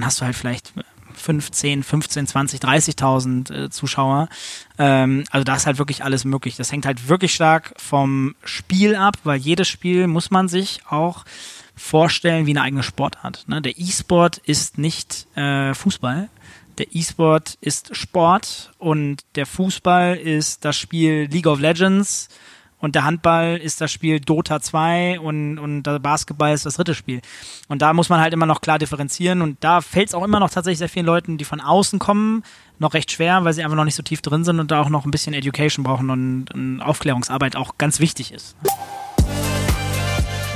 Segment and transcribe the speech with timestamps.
[0.00, 0.72] dann hast du halt vielleicht
[1.12, 4.28] 15, 15, 20, 30.000 äh, Zuschauer.
[4.78, 6.56] Ähm, also da ist halt wirklich alles möglich.
[6.56, 11.24] Das hängt halt wirklich stark vom Spiel ab, weil jedes Spiel muss man sich auch
[11.76, 13.44] vorstellen wie eine eigene Sportart.
[13.48, 13.60] Ne?
[13.60, 16.30] Der E-Sport ist nicht äh, Fußball.
[16.78, 22.28] Der E-Sport ist Sport und der Fußball ist das Spiel League of Legends
[22.80, 26.94] und der Handball ist das Spiel Dota 2 und, und der Basketball ist das dritte
[26.94, 27.20] Spiel.
[27.68, 30.40] Und da muss man halt immer noch klar differenzieren und da fällt es auch immer
[30.40, 32.42] noch tatsächlich sehr vielen Leuten, die von außen kommen,
[32.78, 34.88] noch recht schwer, weil sie einfach noch nicht so tief drin sind und da auch
[34.88, 38.56] noch ein bisschen Education brauchen und, und Aufklärungsarbeit auch ganz wichtig ist.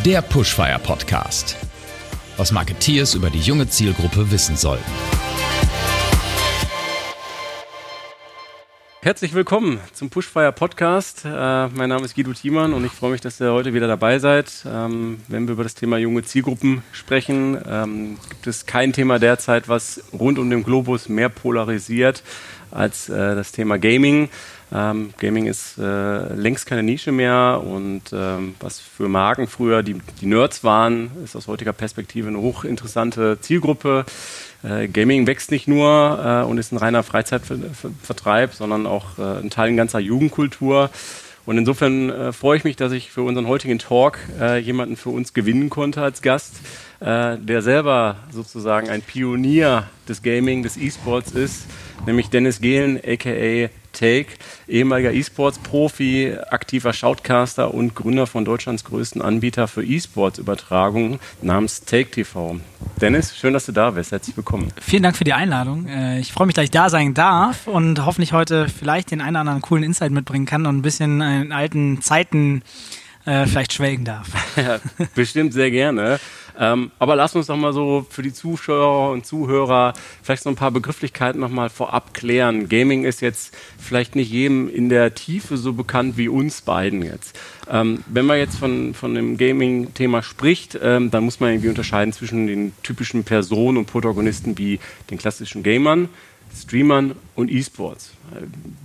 [0.04, 1.56] Der Pushfire Podcast.
[2.36, 4.90] Was Marketeers über die junge Zielgruppe wissen sollten.
[9.04, 11.26] Herzlich willkommen zum Pushfire Podcast.
[11.26, 14.18] Äh, mein Name ist Guido Thiemann und ich freue mich, dass ihr heute wieder dabei
[14.18, 14.50] seid.
[14.66, 19.68] Ähm, wenn wir über das Thema junge Zielgruppen sprechen, ähm, gibt es kein Thema derzeit,
[19.68, 22.22] was rund um den Globus mehr polarisiert
[22.70, 24.30] als äh, das Thema Gaming.
[24.72, 29.96] Ähm, Gaming ist äh, längst keine Nische mehr und ähm, was für Marken früher die,
[30.20, 34.04] die Nerds waren, ist aus heutiger Perspektive eine hochinteressante Zielgruppe.
[34.62, 39.50] Äh, Gaming wächst nicht nur äh, und ist ein reiner Freizeitvertreib, sondern auch äh, ein
[39.50, 40.90] Teil ganzer Jugendkultur.
[41.46, 45.10] Und insofern äh, freue ich mich, dass ich für unseren heutigen Talk äh, jemanden für
[45.10, 46.54] uns gewinnen konnte als Gast,
[47.00, 51.66] äh, der selber sozusagen ein Pionier des Gaming, des E-Sports ist,
[52.06, 54.26] nämlich Dennis Gehlen, aka Take,
[54.68, 62.60] ehemaliger E-Sports-Profi, aktiver Shoutcaster und Gründer von Deutschlands größten Anbieter für E-Sports-Übertragungen namens Take TV.
[63.00, 64.12] Dennis, schön, dass du da bist.
[64.12, 64.72] Herzlich willkommen.
[64.80, 65.86] Vielen Dank für die Einladung.
[65.86, 69.30] Äh, ich freue mich, dass ich da sein darf und hoffentlich heute vielleicht den einen
[69.30, 72.62] oder anderen coolen Insight mitbringen kann und ein bisschen in alten Zeiten
[73.24, 74.28] äh, vielleicht schwelgen darf.
[74.56, 74.78] Ja,
[75.16, 76.20] bestimmt sehr gerne.
[76.58, 80.56] Ähm, aber lass uns doch mal so für die Zuschauer und Zuhörer vielleicht so ein
[80.56, 82.68] paar Begrifflichkeiten nochmal vorab klären.
[82.68, 87.38] Gaming ist jetzt vielleicht nicht jedem in der Tiefe so bekannt wie uns beiden jetzt.
[87.68, 92.12] Ähm, wenn man jetzt von, von dem Gaming-Thema spricht, ähm, dann muss man irgendwie unterscheiden
[92.12, 94.78] zwischen den typischen Personen und Protagonisten wie
[95.10, 96.08] den klassischen Gamern,
[96.56, 98.12] Streamern und E-Sports.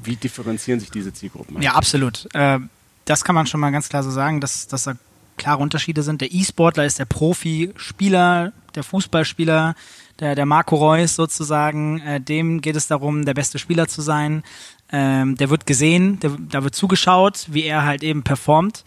[0.04, 1.62] Wie differenzieren sich diese Zielgruppen?
[1.62, 2.28] Ja, absolut.
[2.34, 2.60] Äh,
[3.06, 4.94] das kann man schon mal ganz klar so sagen, dass, dass da
[5.40, 6.22] klare Unterschiede sind.
[6.22, 9.74] Der E-Sportler ist der Profi-Spieler, der Fußballspieler,
[10.20, 12.00] der, der Marco Reus sozusagen.
[12.02, 14.44] Äh, dem geht es darum, der beste Spieler zu sein.
[14.92, 18.84] Ähm, der wird gesehen, der, da wird zugeschaut, wie er halt eben performt.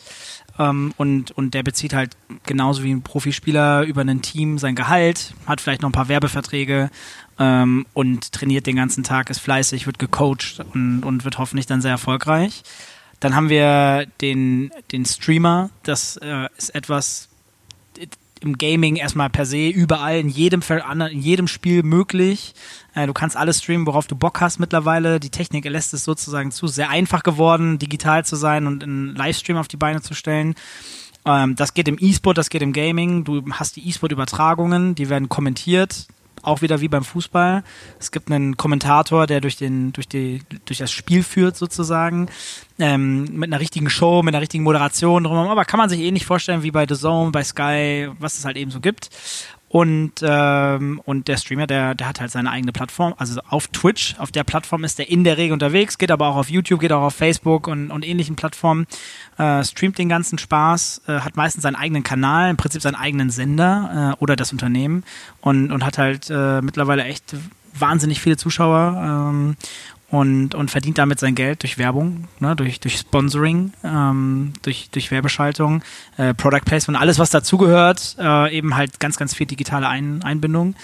[0.58, 5.34] Ähm, und, und der bezieht halt genauso wie ein Profispieler über ein Team sein Gehalt,
[5.46, 6.90] hat vielleicht noch ein paar Werbeverträge
[7.38, 11.80] ähm, und trainiert den ganzen Tag, ist fleißig, wird gecoacht und, und wird hoffentlich dann
[11.80, 12.62] sehr erfolgreich.
[13.22, 15.70] Dann haben wir den, den Streamer.
[15.84, 17.28] Das äh, ist etwas
[18.40, 20.60] im Gaming erstmal per se überall, in jedem,
[21.12, 22.52] in jedem Spiel möglich.
[22.96, 25.20] Äh, du kannst alles streamen, worauf du Bock hast mittlerweile.
[25.20, 26.66] Die Technik lässt es sozusagen zu.
[26.66, 30.56] Sehr einfach geworden, digital zu sein und einen Livestream auf die Beine zu stellen.
[31.24, 33.22] Ähm, das geht im E-Sport, das geht im Gaming.
[33.22, 36.08] Du hast die E-Sport-Übertragungen, die werden kommentiert
[36.42, 37.62] auch wieder wie beim Fußball.
[37.98, 42.28] Es gibt einen Kommentator, der durch, den, durch, die, durch das Spiel führt sozusagen,
[42.78, 45.50] ähm, mit einer richtigen Show, mit einer richtigen Moderation drumherum.
[45.50, 48.56] Aber kann man sich ähnlich vorstellen wie bei The Zone, bei Sky, was es halt
[48.56, 49.10] eben so gibt.
[49.72, 54.14] Und, ähm, und der Streamer, der, der hat halt seine eigene Plattform, also auf Twitch,
[54.18, 56.92] auf der Plattform ist der in der Regel unterwegs, geht aber auch auf YouTube, geht
[56.92, 58.86] auch auf Facebook und, und ähnlichen Plattformen,
[59.38, 63.30] äh, streamt den ganzen Spaß, äh, hat meistens seinen eigenen Kanal, im Prinzip seinen eigenen
[63.30, 65.04] Sender äh, oder das Unternehmen
[65.40, 67.34] und, und hat halt äh, mittlerweile echt
[67.74, 69.56] wahnsinnig viele Zuschauer ähm,
[70.12, 75.10] und, und verdient damit sein Geld durch Werbung, ne, durch, durch Sponsoring, ähm, durch, durch
[75.10, 75.82] Werbeschaltung,
[76.18, 80.74] äh, Product Placement, alles was dazugehört, äh, eben halt ganz, ganz viel digitale Ein Einbindung.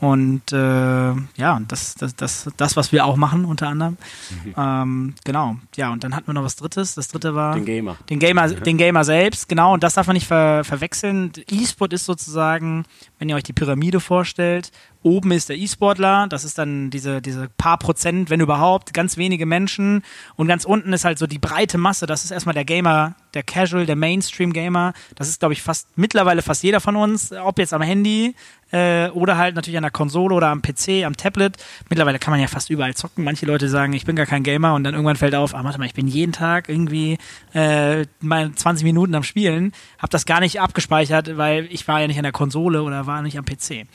[0.00, 3.96] Und äh, ja, das, das, das, das, was wir auch machen, unter anderem.
[4.44, 4.54] Mhm.
[4.56, 6.94] Ähm, genau, ja, und dann hatten wir noch was Drittes.
[6.94, 7.54] Das dritte war.
[7.54, 7.96] Den Gamer.
[8.08, 11.32] Den Gamer, den Gamer selbst, genau, und das darf man nicht ver verwechseln.
[11.50, 12.84] E-Sport ist sozusagen,
[13.18, 14.70] wenn ihr euch die Pyramide vorstellt,
[15.08, 19.46] oben ist der E-Sportler, das ist dann diese, diese paar Prozent, wenn überhaupt, ganz wenige
[19.46, 20.02] Menschen.
[20.36, 23.42] Und ganz unten ist halt so die breite Masse, das ist erstmal der Gamer, der
[23.42, 24.92] Casual, der Mainstream-Gamer.
[25.14, 28.34] Das ist, glaube ich, fast mittlerweile fast jeder von uns, ob jetzt am Handy
[28.70, 31.56] äh, oder halt natürlich an der Konsole oder am PC, am Tablet.
[31.88, 33.24] Mittlerweile kann man ja fast überall zocken.
[33.24, 35.78] Manche Leute sagen, ich bin gar kein Gamer und dann irgendwann fällt auf, ah, warte
[35.78, 37.18] mal, ich bin jeden Tag irgendwie
[37.54, 42.06] äh, mal 20 Minuten am Spielen, habe das gar nicht abgespeichert, weil ich war ja
[42.06, 43.86] nicht an der Konsole oder war nicht am PC.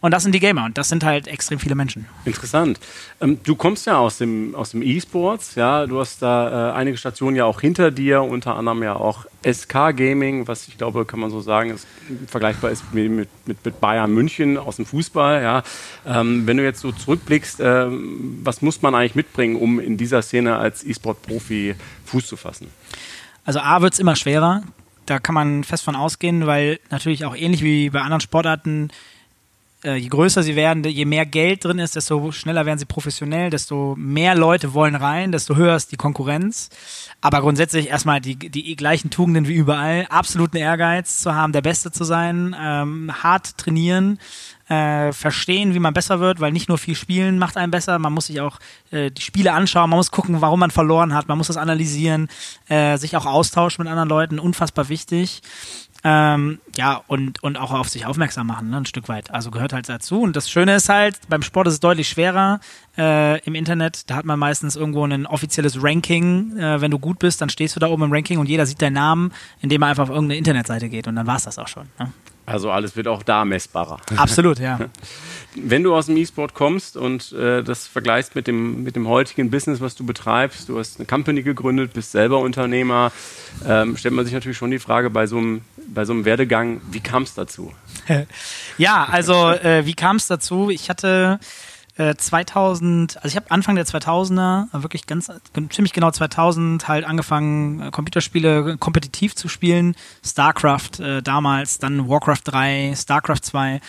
[0.00, 0.61] Und das sind die Gamer.
[0.62, 0.66] Thema.
[0.66, 2.06] Und das sind halt extrem viele Menschen.
[2.24, 2.78] Interessant.
[3.20, 5.86] Ähm, du kommst ja aus dem, aus dem E-Sports, ja.
[5.86, 9.96] Du hast da äh, einige Stationen ja auch hinter dir, unter anderem ja auch SK
[9.96, 11.86] Gaming, was ich glaube, kann man so sagen, ist,
[12.26, 13.10] vergleichbar ist mit,
[13.46, 15.62] mit, mit Bayern München aus dem Fußball, ja.
[16.06, 17.86] Ähm, wenn du jetzt so zurückblickst, äh,
[18.42, 21.74] was muss man eigentlich mitbringen, um in dieser Szene als E-Sport-Profi
[22.06, 22.68] Fuß zu fassen?
[23.44, 24.62] Also A wird es immer schwerer.
[25.06, 28.90] Da kann man fest von ausgehen, weil natürlich auch ähnlich wie bei anderen Sportarten
[29.84, 33.50] äh, je größer sie werden, je mehr Geld drin ist, desto schneller werden sie professionell,
[33.50, 36.70] desto mehr Leute wollen rein, desto höher ist die Konkurrenz.
[37.20, 40.06] Aber grundsätzlich erstmal die, die gleichen Tugenden wie überall.
[40.08, 44.18] Absoluten Ehrgeiz zu haben, der Beste zu sein, ähm, hart trainieren,
[44.68, 48.12] äh, verstehen, wie man besser wird, weil nicht nur viel Spielen macht einen besser, man
[48.12, 48.58] muss sich auch
[48.90, 52.28] äh, die Spiele anschauen, man muss gucken, warum man verloren hat, man muss das analysieren,
[52.68, 55.42] äh, sich auch austauschen mit anderen Leuten, unfassbar wichtig.
[56.04, 59.30] Ähm, ja, und, und auch auf sich aufmerksam machen, ne, ein Stück weit.
[59.30, 60.20] Also gehört halt dazu.
[60.22, 62.60] Und das Schöne ist halt, beim Sport ist es deutlich schwerer
[62.98, 64.10] äh, im Internet.
[64.10, 66.56] Da hat man meistens irgendwo ein offizielles Ranking.
[66.58, 68.82] Äh, wenn du gut bist, dann stehst du da oben im Ranking und jeder sieht
[68.82, 71.06] deinen Namen, indem er einfach auf irgendeine Internetseite geht.
[71.06, 71.86] Und dann war es das auch schon.
[71.98, 72.12] Ne?
[72.44, 74.00] Also alles wird auch da messbarer.
[74.16, 74.78] Absolut, ja.
[75.54, 79.50] Wenn du aus dem E-Sport kommst und äh, das vergleichst mit dem, mit dem heutigen
[79.50, 83.12] Business, was du betreibst, du hast eine Company gegründet, bist selber Unternehmer,
[83.66, 86.80] ähm, stellt man sich natürlich schon die Frage bei so einem, bei so einem Werdegang,
[86.90, 87.72] wie kam es dazu?
[88.78, 90.70] ja, also äh, wie kam es dazu?
[90.70, 91.38] Ich hatte
[91.96, 95.30] 2000, äh, also ich habe Anfang der 2000er, wirklich ganz
[95.70, 99.94] ziemlich genau 2000 halt angefangen äh, Computerspiele kompetitiv zu spielen,
[100.24, 103.80] StarCraft äh, damals, dann Warcraft 3, StarCraft 2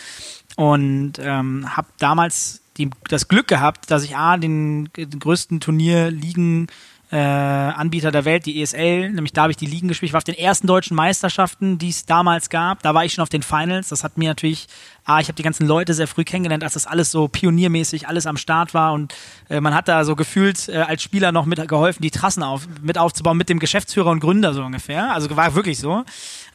[0.56, 6.10] und ähm, habe damals die, das Glück gehabt, dass ich a den, den größten Turnier
[6.10, 6.66] liegen
[7.14, 10.08] äh, Anbieter der Welt, die ESL, nämlich da habe ich die Ligen gespielt.
[10.08, 12.82] Ich war auf den ersten deutschen Meisterschaften, die es damals gab.
[12.82, 13.90] Da war ich schon auf den Finals.
[13.90, 14.66] Das hat mir natürlich,
[15.04, 18.26] ah, ich habe die ganzen Leute sehr früh kennengelernt, als das alles so pioniermäßig alles
[18.26, 19.14] am Start war und
[19.48, 22.66] äh, man hat da so gefühlt äh, als Spieler noch mit geholfen, die Trassen auf,
[22.82, 25.12] mit aufzubauen mit dem Geschäftsführer und Gründer so ungefähr.
[25.12, 26.04] Also war wirklich so.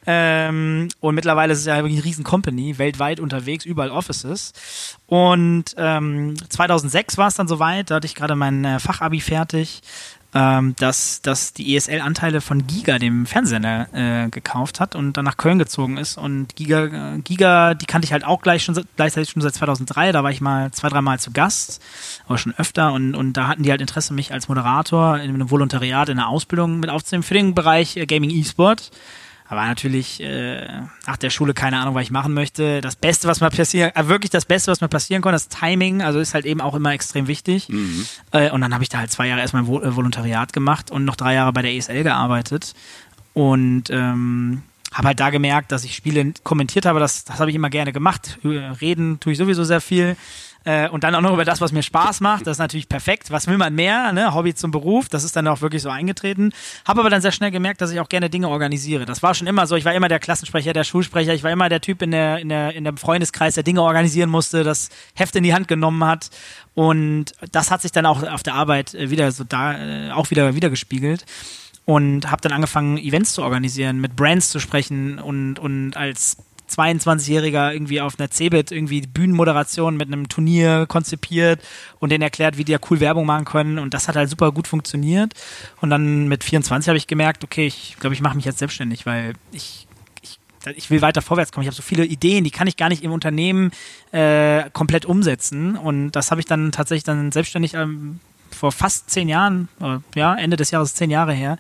[0.06, 4.98] Ähm, und mittlerweile ist es ja wirklich eine riesen Company, weltweit unterwegs, überall Offices.
[5.08, 9.82] Und ähm, 2006 war es dann soweit, da hatte ich gerade mein äh, Fachabi fertig
[10.34, 15.26] ähm, dass, dass die ESL Anteile von Giga, dem Fernsehsender, äh, gekauft hat und dann
[15.26, 16.18] nach Köln gezogen ist.
[16.18, 20.12] Und Giga, äh, Giga, die kannte ich halt auch gleich schon, gleichzeitig schon seit 2003.
[20.12, 21.82] Da war ich mal zwei, dreimal zu Gast,
[22.28, 22.94] aber schon öfter.
[22.94, 26.28] Und, und da hatten die halt Interesse, mich als Moderator in einem Volontariat in der
[26.28, 28.92] Ausbildung mit aufzunehmen für den Bereich äh, Gaming E-Sport.
[29.50, 30.68] Aber natürlich äh,
[31.08, 32.82] nach der Schule keine Ahnung, was ich machen möchte.
[32.82, 36.04] Das Beste, was mir passieren, äh, wirklich das Beste, was mir passieren konnte, das Timing,
[36.04, 37.68] also ist halt eben auch immer extrem wichtig.
[37.68, 38.06] Mhm.
[38.32, 41.04] Äh, und dann habe ich da halt zwei Jahre erstmal ein äh, Volontariat gemacht und
[41.04, 42.76] noch drei Jahre bei der ESL gearbeitet.
[43.34, 44.62] Und ähm,
[44.94, 47.00] habe halt da gemerkt, dass ich Spiele kommentiert habe.
[47.00, 48.38] Das, das habe ich immer gerne gemacht.
[48.44, 50.16] Reden tue ich sowieso sehr viel.
[50.70, 52.46] Äh, und dann auch noch über das, was mir Spaß macht.
[52.46, 53.32] Das ist natürlich perfekt.
[53.32, 54.14] Was will man mehr?
[54.14, 54.36] Ne?
[54.36, 55.10] Hobby zum Beruf.
[55.10, 56.54] Das ist dann auch wirklich so eingetreten.
[56.86, 59.06] Habe aber dann sehr schnell gemerkt, dass ich auch gerne Dinge organisiere.
[59.06, 59.76] Das war schon immer so.
[59.76, 61.34] Ich war immer der Klassensprecher, der Schulsprecher.
[61.34, 64.30] Ich war immer der Typ in der, in der, in dem Freundeskreis, der Dinge organisieren
[64.30, 66.30] musste, das Heft in die Hand genommen hat.
[66.76, 70.30] Und das hat sich dann auch auf der Arbeit äh, wieder so da, äh, auch
[70.30, 71.26] wieder wieder gespiegelt
[71.86, 76.38] und habe dann angefangen, Events zu organisieren, mit Brands zu sprechen und, und als
[76.70, 81.62] 22-Jähriger irgendwie auf einer Cebit irgendwie Bühnenmoderation mit einem Turnier konzipiert
[82.00, 84.52] und denen erklärt, wie die ja cool Werbung machen können und das hat halt super
[84.52, 85.34] gut funktioniert
[85.82, 89.06] und dann mit 24 habe ich gemerkt, okay, ich glaube, ich mache mich jetzt selbstständig,
[89.06, 89.88] weil ich
[90.76, 91.64] ich will weiter vorwärts kommen.
[91.64, 93.72] Ich habe so viele Ideen, die kann ich gar nicht im Unternehmen
[94.12, 95.78] äh, komplett umsetzen.
[95.78, 98.20] Und das habe ich dann tatsächlich dann selbstständig ähm,
[98.60, 101.58] vor fast zehn Jahren, äh, ja, Ende des Jahres zehn Jahre her,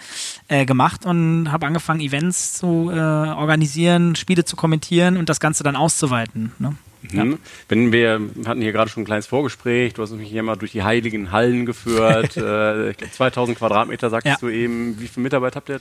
[0.50, 5.63] äh, gemacht und habe angefangen, Events zu äh, organisieren, Spiele zu kommentieren und das Ganze
[5.63, 6.51] dann auszuweiten.
[6.60, 6.75] Ne?
[7.01, 7.32] Mhm.
[7.32, 7.38] Ja.
[7.70, 10.74] Wenn wir hatten hier gerade schon ein kleines Vorgespräch, du hast mich hier mal durch
[10.74, 14.36] die heiligen Hallen geführt, äh, 2000 Quadratmeter sagst ja.
[14.39, 15.00] du eben.
[15.00, 15.79] Wie viele Mitarbeiter habt ihr?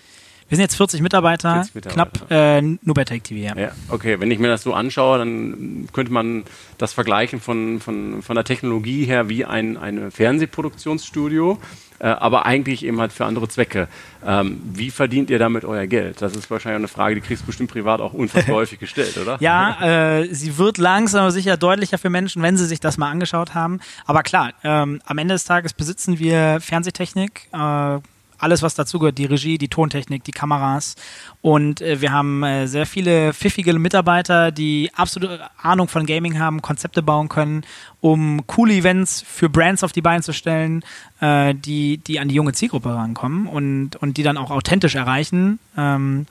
[0.48, 2.10] Wir sind jetzt 40 Mitarbeiter, 40 Mitarbeiter.
[2.10, 3.54] knapp äh, nur bei Take TV.
[3.54, 3.60] Ja.
[3.60, 3.72] ja.
[3.90, 4.18] okay.
[4.18, 6.44] Wenn ich mir das so anschaue, dann könnte man
[6.78, 11.58] das vergleichen von, von, von der Technologie her wie ein eine Fernsehproduktionsstudio,
[11.98, 13.88] äh, aber eigentlich eben halt für andere Zwecke.
[14.24, 16.22] Ähm, wie verdient ihr damit euer Geld?
[16.22, 19.36] Das ist wahrscheinlich eine Frage, die kriegst du bestimmt privat auch unfassbar häufig gestellt, oder?
[19.40, 23.10] Ja, äh, sie wird langsam aber sicher deutlicher für Menschen, wenn sie sich das mal
[23.10, 23.80] angeschaut haben.
[24.06, 27.48] Aber klar, ähm, am Ende des Tages besitzen wir Fernsehtechnik.
[27.52, 27.98] Äh,
[28.38, 30.94] alles, was dazugehört, die Regie, die Tontechnik, die Kameras.
[31.42, 36.62] Und äh, wir haben äh, sehr viele pfiffige Mitarbeiter, die absolute Ahnung von Gaming haben,
[36.62, 37.62] Konzepte bauen können,
[38.00, 40.84] um coole Events für Brands auf die Beine zu stellen,
[41.20, 45.58] äh, die, die an die junge Zielgruppe rankommen und, und die dann auch authentisch erreichen.
[45.76, 46.26] Ähm,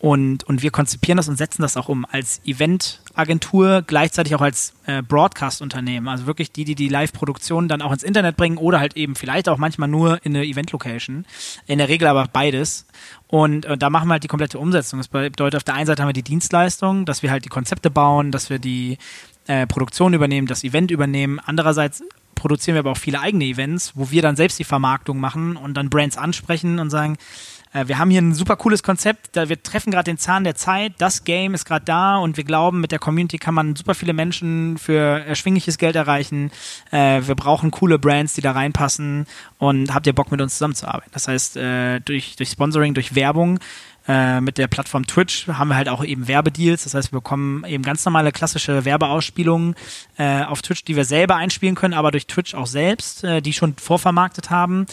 [0.00, 4.74] Und, und wir konzipieren das und setzen das auch um als Eventagentur, gleichzeitig auch als
[4.86, 6.06] äh, Broadcast-Unternehmen.
[6.06, 9.48] Also wirklich die, die die Live-Produktion dann auch ins Internet bringen oder halt eben vielleicht
[9.48, 11.26] auch manchmal nur in eine Event-Location.
[11.66, 12.86] In der Regel aber beides.
[13.26, 15.00] Und äh, da machen wir halt die komplette Umsetzung.
[15.00, 17.90] Das bedeutet, auf der einen Seite haben wir die Dienstleistung, dass wir halt die Konzepte
[17.90, 18.98] bauen, dass wir die
[19.48, 21.40] äh, Produktion übernehmen, das Event übernehmen.
[21.44, 22.04] Andererseits
[22.36, 25.74] produzieren wir aber auch viele eigene Events, wo wir dann selbst die Vermarktung machen und
[25.74, 27.16] dann Brands ansprechen und sagen,
[27.72, 31.24] wir haben hier ein super cooles Konzept, wir treffen gerade den Zahn der Zeit, das
[31.24, 34.78] Game ist gerade da und wir glauben, mit der Community kann man super viele Menschen
[34.78, 36.50] für erschwingliches Geld erreichen.
[36.90, 39.26] Äh, wir brauchen coole Brands, die da reinpassen
[39.58, 41.10] und habt ihr Bock mit uns zusammenzuarbeiten?
[41.12, 43.60] Das heißt, äh, durch, durch Sponsoring, durch Werbung
[44.08, 46.84] mit der Plattform Twitch haben wir halt auch eben Werbedeals.
[46.84, 49.74] Das heißt, wir bekommen eben ganz normale klassische Werbeausspielungen
[50.16, 53.52] äh, auf Twitch, die wir selber einspielen können, aber durch Twitch auch selbst, äh, die
[53.52, 54.86] schon vorvermarktet haben.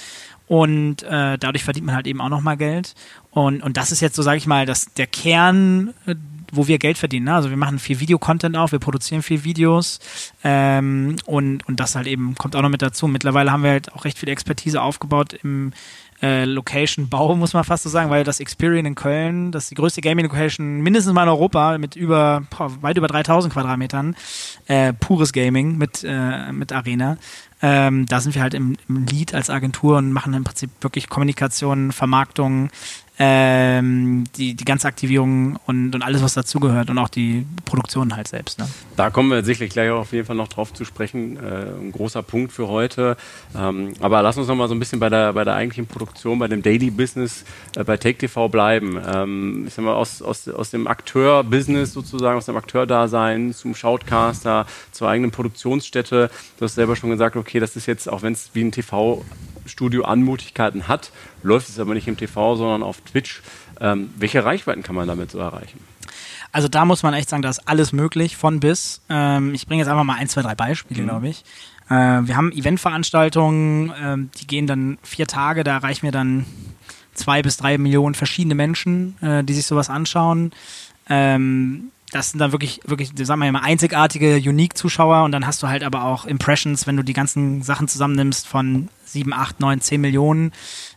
[0.48, 2.94] Und äh, dadurch verdient man halt eben auch nochmal Geld.
[3.32, 6.16] Und, und das ist jetzt so, sage ich mal, das, der Kern, äh,
[6.52, 7.26] wo wir Geld verdienen.
[7.26, 7.34] Ne?
[7.34, 10.00] Also wir machen viel Videocontent auch, wir produzieren viel Videos
[10.44, 13.08] ähm, und, und das halt eben kommt auch noch mit dazu.
[13.08, 15.74] Mittlerweile haben wir halt auch recht viel Expertise aufgebaut im
[16.26, 19.76] äh, Location-Bau, muss man fast so sagen, weil das Experian in Köln, das ist die
[19.76, 24.16] größte Gaming-Location mindestens mal in Europa mit über, boah, weit über 3000 Quadratmetern,
[24.66, 27.18] äh, pures Gaming mit, äh, mit Arena.
[27.62, 31.10] Ähm, da sind wir halt im, im Lead als Agentur und machen im Prinzip wirklich
[31.10, 32.70] Kommunikation, Vermarktung,
[33.18, 38.28] ähm, die, die ganze Aktivierung und, und alles, was dazugehört und auch die Produktion halt
[38.28, 38.60] selbst.
[38.60, 38.68] Ne?
[38.98, 41.38] Da kommen wir sicherlich gleich auf jeden Fall noch drauf zu sprechen.
[41.38, 43.16] Äh, ein großer Punkt für heute.
[43.58, 46.40] Ähm, aber lass uns noch mal so ein bisschen bei der, bei der eigentlichen Produktion,
[46.40, 47.46] bei dem Daily Business
[47.76, 49.00] äh, bei Take TV bleiben.
[49.06, 54.66] Ähm, ich sag mal, aus, aus, aus dem Akteur-Business sozusagen, aus dem Akteurdasein zum Shoutcaster,
[54.92, 56.30] zur eigenen Produktionsstätte.
[56.58, 59.24] Du hast selber schon gesagt, okay, das ist jetzt, auch wenn es wie ein TV
[59.66, 61.12] Studio Anmutigkeiten hat,
[61.44, 63.42] läuft es aber nicht im TV, sondern auf Twitch.
[63.82, 65.80] Ähm, welche Reichweiten kann man damit so erreichen?
[66.52, 69.02] Also da muss man echt sagen, da ist alles möglich, von bis.
[69.10, 71.08] Ähm, ich bringe jetzt einfach mal ein, zwei, drei Beispiele, mhm.
[71.08, 71.44] glaube ich.
[71.90, 76.46] Äh, wir haben Eventveranstaltungen, äh, die gehen dann vier Tage, da erreichen wir dann
[77.14, 80.52] zwei bis drei Millionen verschiedene Menschen, äh, die sich sowas anschauen.
[81.10, 85.64] Ähm, das sind dann wirklich, wirklich, sagen wir mal, einzigartige, unique Zuschauer und dann hast
[85.64, 89.82] du halt aber auch Impressions, wenn du die ganzen Sachen zusammennimmst von sieben, acht, neun,
[89.82, 90.52] zehn Millionen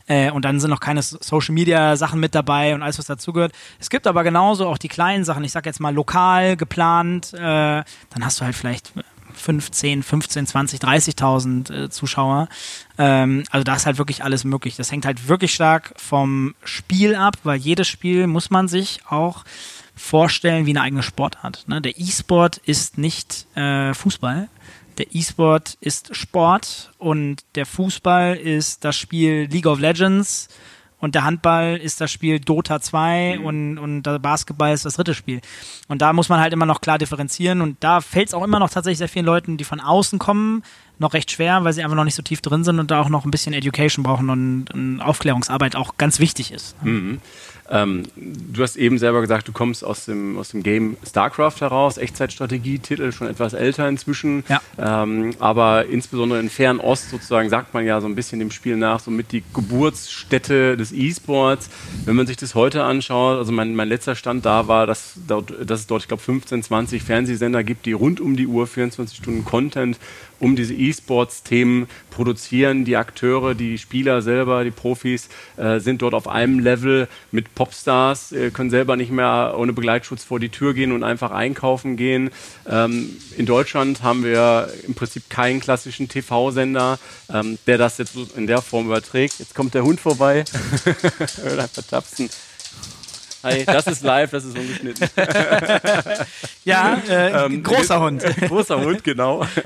[0.07, 3.53] äh, und dann sind noch keine Social Media Sachen mit dabei und alles, was dazugehört.
[3.79, 7.39] Es gibt aber genauso auch die kleinen Sachen, ich sag jetzt mal lokal geplant, äh,
[7.39, 8.93] dann hast du halt vielleicht
[9.35, 12.49] 15, 15, 20, 30.000 äh, Zuschauer.
[12.99, 14.77] Ähm, also da ist halt wirklich alles möglich.
[14.77, 19.45] Das hängt halt wirklich stark vom Spiel ab, weil jedes Spiel muss man sich auch
[19.99, 21.65] vorstellen wie eine eigene Sportart.
[21.69, 21.81] Ne?
[21.81, 24.49] Der E-Sport ist nicht äh, Fußball.
[24.99, 30.49] Der E-Sport ist Sport und der Fußball ist das Spiel League of Legends
[30.99, 33.45] und der Handball ist das Spiel Dota 2 mhm.
[33.45, 35.41] und, und der Basketball ist das dritte Spiel.
[35.87, 38.59] Und da muss man halt immer noch klar differenzieren und da fällt es auch immer
[38.59, 40.65] noch tatsächlich sehr vielen Leuten, die von außen kommen,
[40.99, 43.09] noch recht schwer, weil sie einfach noch nicht so tief drin sind und da auch
[43.09, 46.83] noch ein bisschen Education brauchen und, und Aufklärungsarbeit auch ganz wichtig ist.
[46.83, 47.21] Mhm.
[47.71, 51.99] Ähm, du hast eben selber gesagt, du kommst aus dem, aus dem Game StarCraft heraus,
[51.99, 54.45] Echtzeitstrategie-Titel, schon etwas älter inzwischen.
[54.49, 54.63] Ja.
[54.79, 59.01] Ähm, aber insbesondere in Fernost sozusagen sagt man ja so ein bisschen dem Spiel nach,
[59.01, 61.69] so mit die Geburtsstätte des E-Sports.
[62.05, 65.81] Wenn man sich das heute anschaut, also mein, mein letzter Stand da war, dass, dass
[65.81, 69.45] es dort, ich glaube, 15, 20 Fernsehsender gibt, die rund um die Uhr 24 Stunden
[69.45, 69.99] Content
[70.41, 72.85] um diese E-Sports-Themen produzieren.
[72.85, 78.33] Die Akteure, die Spieler selber, die Profis äh, sind dort auf einem Level mit Popstars,
[78.33, 82.31] äh, können selber nicht mehr ohne Begleitschutz vor die Tür gehen und einfach einkaufen gehen.
[82.69, 86.99] Ähm, in Deutschland haben wir im Prinzip keinen klassischen TV-Sender,
[87.33, 89.39] ähm, der das jetzt in der Form überträgt.
[89.39, 90.45] Jetzt kommt der Hund vorbei.
[91.73, 92.31] Vertapsen.
[93.43, 95.09] Hi, das ist live, das ist ungeschnitten.
[96.65, 98.25] ja, äh, ähm, großer Hund.
[98.49, 99.47] großer Hund, genau.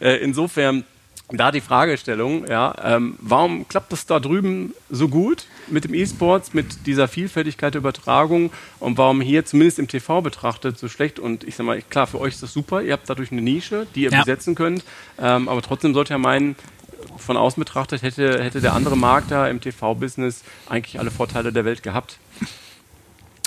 [0.00, 0.84] Äh, insofern
[1.30, 6.54] da die Fragestellung, ja, ähm, warum klappt das da drüben so gut mit dem E-Sports,
[6.54, 11.18] mit dieser Vielfältigkeit der Übertragung und warum hier zumindest im TV betrachtet so schlecht?
[11.18, 13.86] Und ich sag mal, klar, für euch ist das super, ihr habt dadurch eine Nische,
[13.94, 14.20] die ihr ja.
[14.20, 14.84] besetzen könnt,
[15.20, 16.56] ähm, aber trotzdem sollte ja meinen,
[17.16, 21.64] von außen betrachtet hätte, hätte der andere Markt da im TV-Business eigentlich alle Vorteile der
[21.64, 22.18] Welt gehabt.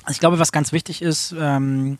[0.10, 1.98] Ich glaube, was ganz wichtig ist, ähm,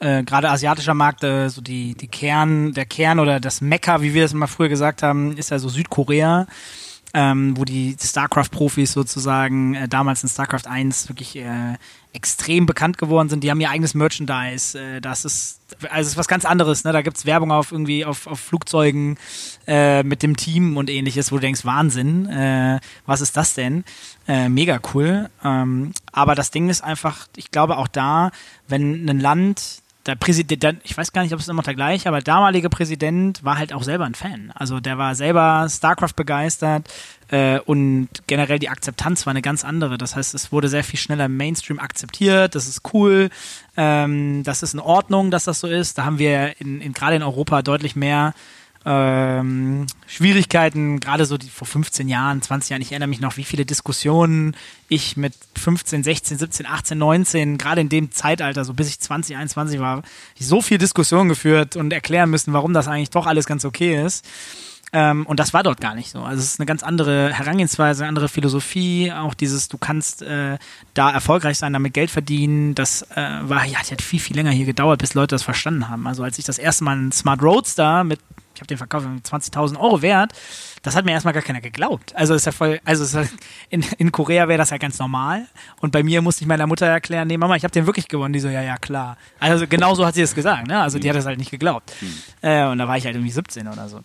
[0.00, 4.14] äh, gerade asiatischer Markt, äh, so die, die Kern, der Kern oder das Mekka, wie
[4.14, 6.46] wir es immer früher gesagt haben, ist ja so Südkorea.
[7.14, 11.74] ähm, wo die StarCraft-Profis sozusagen äh, damals in StarCraft 1 wirklich äh,
[12.12, 13.44] extrem bekannt geworden sind.
[13.44, 14.78] Die haben ihr eigenes Merchandise.
[14.78, 15.58] Äh, das ist
[15.90, 16.84] also ist was ganz anderes.
[16.84, 16.92] Ne?
[16.92, 19.18] Da gibt's Werbung auf irgendwie auf, auf Flugzeugen
[19.66, 23.84] äh, mit dem Team und ähnliches, wo du denkst, Wahnsinn, äh, was ist das denn?
[24.26, 25.28] Äh, mega cool.
[25.44, 28.30] Ähm, aber das Ding ist einfach, ich glaube auch da,
[28.66, 32.18] wenn ein Land der Präsident, ich weiß gar nicht, ob es immer der gleiche, aber
[32.18, 34.50] der damalige Präsident war halt auch selber ein Fan.
[34.54, 36.88] Also der war selber StarCraft begeistert
[37.28, 39.98] äh, und generell die Akzeptanz war eine ganz andere.
[39.98, 42.54] Das heißt, es wurde sehr viel schneller im Mainstream akzeptiert.
[42.54, 43.28] Das ist cool,
[43.76, 45.98] ähm, das ist in Ordnung, dass das so ist.
[45.98, 48.32] Da haben wir in, in gerade in Europa deutlich mehr
[48.90, 53.44] ähm, Schwierigkeiten, gerade so die, vor 15 Jahren, 20 Jahren, ich erinnere mich noch, wie
[53.44, 54.56] viele Diskussionen
[54.88, 59.36] ich mit 15, 16, 17, 18, 19, gerade in dem Zeitalter, so bis ich 20,
[59.36, 60.02] 21 war,
[60.40, 64.26] so viel Diskussionen geführt und erklären müssen, warum das eigentlich doch alles ganz okay ist.
[64.94, 66.22] Ähm, und das war dort gar nicht so.
[66.22, 69.12] Also es ist eine ganz andere Herangehensweise, eine andere Philosophie.
[69.12, 70.56] Auch dieses, du kannst äh,
[70.94, 72.74] da erfolgreich sein, damit Geld verdienen.
[72.74, 75.90] Das äh, war, ja, das hat viel, viel länger hier gedauert, bis Leute das verstanden
[75.90, 76.06] haben.
[76.06, 78.20] Also als ich das erste Mal einen Smart Roadster mit
[78.58, 80.32] ich habe den verkauft, 20.000 Euro wert.
[80.82, 82.14] Das hat mir erstmal gar keiner geglaubt.
[82.16, 83.22] Also ist ja voll, also ist ja,
[83.70, 85.46] in, in Korea wäre das ja ganz normal.
[85.80, 88.32] Und bei mir musste ich meiner Mutter erklären, nee Mama, ich habe den wirklich gewonnen.
[88.32, 89.16] Die so, ja, ja, klar.
[89.38, 90.66] Also genau so hat sie es gesagt.
[90.66, 90.80] Ne?
[90.80, 91.92] Also die hat das halt nicht geglaubt.
[92.00, 92.14] Mhm.
[92.42, 94.00] Äh, und da war ich halt irgendwie 17 oder so.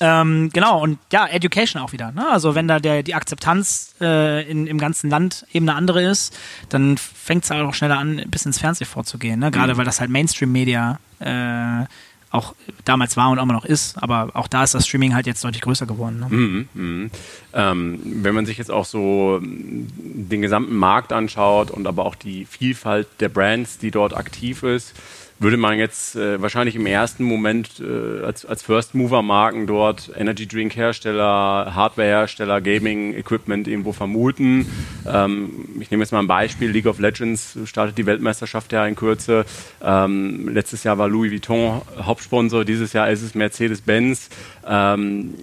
[0.00, 2.12] Ähm, genau, und ja, Education auch wieder.
[2.12, 2.26] Ne?
[2.30, 6.34] Also wenn da der, die Akzeptanz äh, in, im ganzen Land eben eine andere ist,
[6.70, 9.40] dann fängt es halt auch schneller an, bis ins Fernsehen vorzugehen.
[9.40, 9.50] Ne?
[9.50, 9.78] Gerade mhm.
[9.78, 11.84] weil das halt Mainstream-Media äh,
[12.30, 12.54] auch
[12.84, 15.62] damals war und immer noch ist, aber auch da ist das Streaming halt jetzt deutlich
[15.62, 16.20] größer geworden.
[16.20, 16.26] Ne?
[16.28, 17.10] Mhm, mh.
[17.54, 22.44] ähm, wenn man sich jetzt auch so den gesamten Markt anschaut und aber auch die
[22.44, 24.94] Vielfalt der Brands, die dort aktiv ist,
[25.38, 32.60] würde man jetzt äh, wahrscheinlich im ersten Moment äh, als, als First-Mover-Marken dort Energy-Drink-Hersteller, Hardware-Hersteller,
[32.60, 34.66] Gaming-Equipment irgendwo vermuten.
[35.06, 38.96] Ähm, ich nehme jetzt mal ein Beispiel, League of Legends startet die Weltmeisterschaft ja in
[38.96, 39.44] Kürze.
[39.80, 44.30] Ähm, letztes Jahr war Louis Vuitton Hauptsponsor, dieses Jahr ist es Mercedes-Benz.
[44.66, 45.34] Ähm,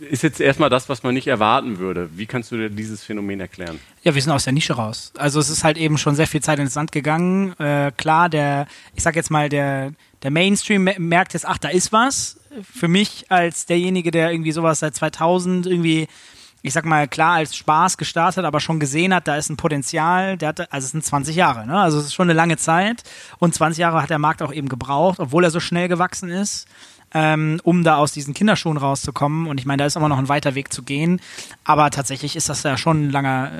[0.00, 2.10] ist jetzt erstmal das, was man nicht erwarten würde.
[2.14, 3.78] Wie kannst du dir dieses Phänomen erklären?
[4.02, 5.12] Ja, wir sind aus der Nische raus.
[5.16, 7.58] Also es ist halt eben schon sehr viel Zeit ins Sand gegangen.
[7.58, 11.92] Äh, klar, der, ich sag jetzt mal, der, der Mainstream merkt jetzt, ach, da ist
[11.92, 12.38] was.
[12.62, 16.08] Für mich als derjenige, der irgendwie sowas seit 2000 irgendwie
[16.60, 20.36] ich sag mal, klar als Spaß gestartet, aber schon gesehen hat, da ist ein Potenzial,
[20.36, 21.78] der hatte, also es sind 20 Jahre, ne?
[21.78, 23.04] Also es ist schon eine lange Zeit
[23.38, 26.66] und 20 Jahre hat der Markt auch eben gebraucht, obwohl er so schnell gewachsen ist
[27.14, 29.46] ähm, um da aus diesen Kinderschuhen rauszukommen.
[29.46, 31.20] Und ich meine, da ist immer noch ein weiter Weg zu gehen.
[31.64, 33.50] Aber tatsächlich ist das ja schon ein langer,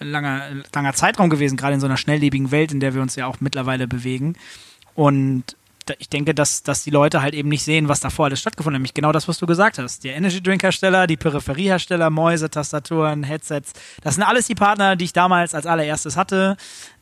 [0.00, 0.42] äh, langer,
[0.74, 3.40] langer Zeitraum gewesen, gerade in so einer schnelllebigen Welt, in der wir uns ja auch
[3.40, 4.34] mittlerweile bewegen.
[4.94, 5.56] Und
[5.98, 8.80] ich denke, dass, dass die Leute halt eben nicht sehen, was davor alles stattgefunden hat.
[8.80, 10.04] Nämlich genau das, was du gesagt hast.
[10.04, 13.72] Die Energy Drink Hersteller, die Peripheriehersteller, Mäuse, Tastaturen, Headsets.
[14.02, 16.56] Das sind alles die Partner, die ich damals als allererstes hatte.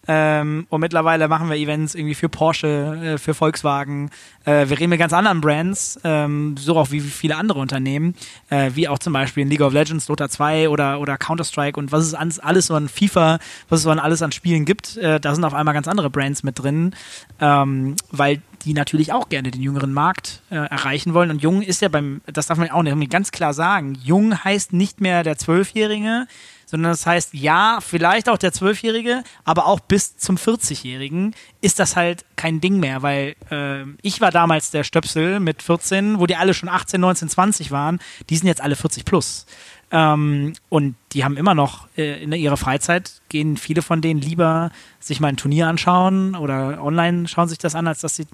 [0.08, 4.10] Ähm, und mittlerweile machen wir Events irgendwie für Porsche, äh, für Volkswagen.
[4.44, 8.14] Äh, wir reden mit ganz anderen Brands, ähm, so auch wie viele andere Unternehmen,
[8.48, 11.92] äh, wie auch zum Beispiel in League of Legends, Dota 2 oder, oder Counter-Strike und
[11.92, 13.38] was es an, alles so an FIFA,
[13.68, 14.96] was es so an alles an Spielen gibt.
[14.96, 16.94] Äh, da sind auf einmal ganz andere Brands mit drin,
[17.38, 21.30] ähm, weil die natürlich auch gerne den jüngeren Markt äh, erreichen wollen.
[21.30, 24.72] Und jung ist ja beim, das darf man auch nicht ganz klar sagen, jung heißt
[24.72, 26.26] nicht mehr der Zwölfjährige,
[26.70, 31.96] sondern das heißt, ja, vielleicht auch der Zwölfjährige, aber auch bis zum 40-Jährigen ist das
[31.96, 36.36] halt kein Ding mehr, weil äh, ich war damals der Stöpsel mit 14, wo die
[36.36, 39.46] alle schon 18, 19, 20 waren, die sind jetzt alle 40 plus.
[39.92, 44.70] Ähm, und die haben immer noch äh, in ihrer Freizeit, gehen viele von denen lieber
[45.00, 48.26] sich mal ein Turnier anschauen oder online schauen sich das an, als dass sie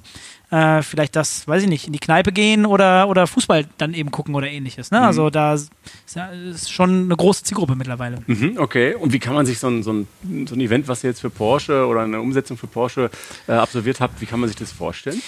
[0.50, 4.10] äh, vielleicht das, weiß ich nicht, in die Kneipe gehen oder, oder Fußball dann eben
[4.10, 4.90] gucken oder ähnliches.
[4.90, 4.98] Ne?
[4.98, 5.04] Mhm.
[5.04, 5.70] Also da ist,
[6.14, 8.18] ja, ist schon eine große Zielgruppe mittlerweile.
[8.26, 10.06] Mhm, okay, und wie kann man sich so ein, so, ein,
[10.46, 13.10] so ein Event, was ihr jetzt für Porsche oder eine Umsetzung für Porsche
[13.48, 15.22] äh, absolviert habt, wie kann man sich das vorstellen?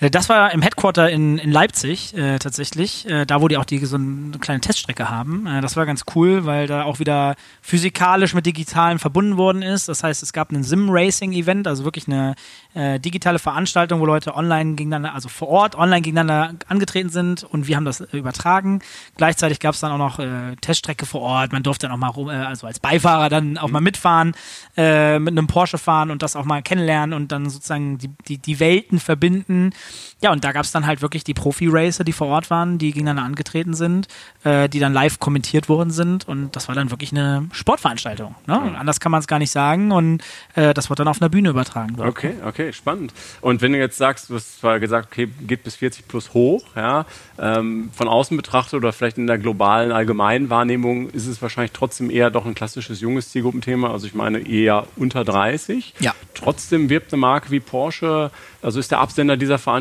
[0.00, 3.64] Äh, das war im Headquarter in, in Leipzig äh, tatsächlich, äh, da wo die auch
[3.64, 5.46] die so eine kleine Teststrecke haben.
[5.46, 9.88] Äh, das war ganz cool, weil da auch wieder physikalisch mit Digitalen verbunden worden ist.
[9.88, 12.34] Das heißt, es gab ein Sim-Racing-Event, also wirklich eine
[12.74, 17.66] äh, digitale Veranstaltung, wo Leute online gegeneinander, also vor Ort online gegeneinander angetreten sind und
[17.66, 18.80] wir haben das äh, übertragen.
[19.16, 20.20] Gleichzeitig gab es dann auch noch
[20.60, 21.52] Teststrecke vor Ort.
[21.52, 24.34] Man durfte dann auch mal rum, also als Beifahrer dann auch mal mitfahren,
[24.76, 28.60] mit einem Porsche fahren und das auch mal kennenlernen und dann sozusagen die, die, die
[28.60, 29.72] Welten verbinden.
[30.22, 32.92] Ja, und da gab es dann halt wirklich die Profi-Racer, die vor Ort waren, die
[32.92, 34.08] gegeneinander angetreten sind,
[34.44, 36.26] äh, die dann live kommentiert worden sind.
[36.26, 38.34] Und das war dann wirklich eine Sportveranstaltung.
[38.46, 38.58] Ne?
[38.58, 38.76] Mhm.
[38.76, 39.92] Anders kann man es gar nicht sagen.
[39.92, 40.22] Und
[40.54, 41.98] äh, das wird dann auf einer Bühne übertragen.
[41.98, 42.08] Wird.
[42.08, 43.12] Okay, okay, spannend.
[43.42, 46.64] Und wenn du jetzt sagst, du hast zwar gesagt, okay, geht bis 40 plus hoch,
[46.74, 47.04] ja,
[47.38, 52.10] ähm, von außen betrachtet oder vielleicht in der globalen allgemeinen Wahrnehmung ist es wahrscheinlich trotzdem
[52.10, 53.92] eher doch ein klassisches junges Zielgruppenthema.
[53.92, 55.94] Also ich meine eher unter 30.
[56.00, 56.14] Ja.
[56.34, 58.30] Trotzdem wirbt eine Marke wie Porsche,
[58.62, 59.75] also ist der Absender dieser Veranstaltung.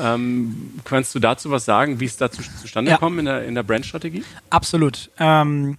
[0.00, 2.98] Ähm, kannst du dazu was sagen, wie es dazu zustande ja.
[2.98, 4.24] kommt in der, in der Brandstrategie?
[4.50, 5.10] Absolut.
[5.18, 5.78] Ähm,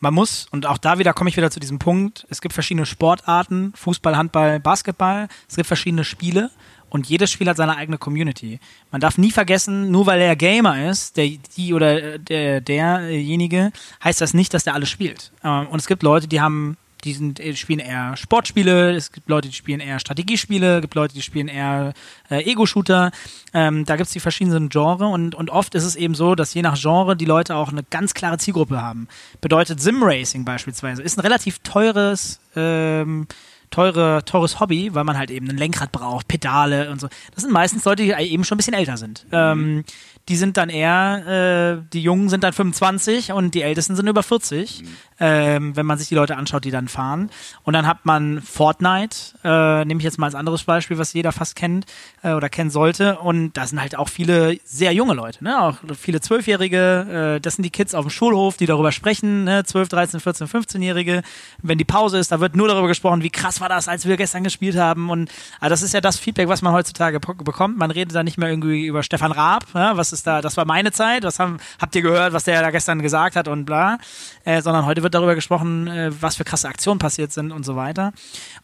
[0.00, 2.86] man muss, und auch da wieder komme ich wieder zu diesem Punkt, es gibt verschiedene
[2.86, 6.50] Sportarten, Fußball, Handball, Basketball, es gibt verschiedene Spiele
[6.90, 8.58] und jedes Spiel hat seine eigene Community.
[8.90, 13.70] Man darf nie vergessen, nur weil er Gamer ist, der, die oder der, derjenige,
[14.02, 15.32] heißt das nicht, dass der alles spielt.
[15.44, 19.28] Ähm, und es gibt Leute, die haben die sind, äh, spielen eher Sportspiele, es gibt
[19.28, 21.92] Leute, die spielen eher Strategiespiele, es gibt Leute, die spielen eher
[22.30, 23.10] äh, Ego-Shooter.
[23.52, 26.54] Ähm, da gibt es die verschiedenen Genre und, und oft ist es eben so, dass
[26.54, 29.08] je nach Genre die Leute auch eine ganz klare Zielgruppe haben.
[29.40, 33.26] Bedeutet Sim-Racing beispielsweise ist ein relativ teures ähm,
[33.72, 37.08] teure, teures Hobby, weil man halt eben ein Lenkrad braucht, Pedale und so.
[37.34, 39.24] Das sind meistens Leute, die eben schon ein bisschen älter sind.
[39.30, 39.30] Mhm.
[39.32, 39.84] Ähm,
[40.28, 44.22] die sind dann eher, äh, die Jungen sind dann 25 und die Ältesten sind über
[44.22, 44.88] 40, mhm.
[45.22, 47.30] Ähm, wenn man sich die Leute anschaut, die dann fahren.
[47.62, 51.30] Und dann hat man Fortnite, äh, nehme ich jetzt mal als anderes Beispiel, was jeder
[51.30, 51.86] fast kennt
[52.24, 53.18] äh, oder kennen sollte.
[53.20, 55.62] Und da sind halt auch viele sehr junge Leute, ne?
[55.62, 59.62] auch viele Zwölfjährige, äh, das sind die Kids auf dem Schulhof, die darüber sprechen, ne?
[59.62, 61.22] 12, 13, 14, 15-Jährige.
[61.62, 64.16] Wenn die Pause ist, da wird nur darüber gesprochen, wie krass war das, als wir
[64.16, 65.08] gestern gespielt haben.
[65.08, 65.30] Und
[65.60, 67.78] also das ist ja das Feedback, was man heutzutage bekommt.
[67.78, 69.96] Man redet da nicht mehr irgendwie über Stefan Raab, ja?
[69.96, 72.72] was ist da, das war meine Zeit, was haben, habt ihr gehört, was der da
[72.72, 73.98] gestern gesagt hat und bla,
[74.44, 77.74] äh, sondern heute wird darüber gesprochen, äh, was für krasse Aktionen passiert sind und so
[77.74, 78.12] weiter.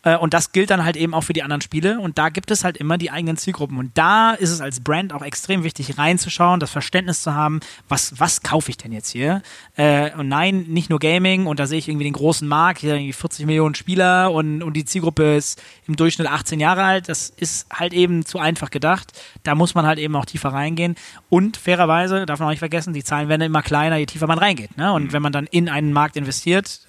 [0.03, 2.51] Äh, und das gilt dann halt eben auch für die anderen Spiele und da gibt
[2.51, 5.97] es halt immer die eigenen Zielgruppen und da ist es als Brand auch extrem wichtig
[5.97, 9.43] reinzuschauen, das Verständnis zu haben, was, was kaufe ich denn jetzt hier?
[9.77, 12.95] Äh, und nein, nicht nur Gaming und da sehe ich irgendwie den großen Markt, hier
[12.95, 17.31] irgendwie 40 Millionen Spieler und, und die Zielgruppe ist im Durchschnitt 18 Jahre alt, das
[17.31, 19.13] ist halt eben zu einfach gedacht.
[19.43, 20.97] Da muss man halt eben auch tiefer reingehen
[21.31, 24.27] und fair fairerweise, darf man auch nicht vergessen, die Zahlen werden immer kleiner, je tiefer
[24.27, 24.77] man reingeht.
[24.77, 24.93] Ne?
[24.93, 25.13] Und mhm.
[25.13, 26.38] wenn man dann in einen Markt investiert,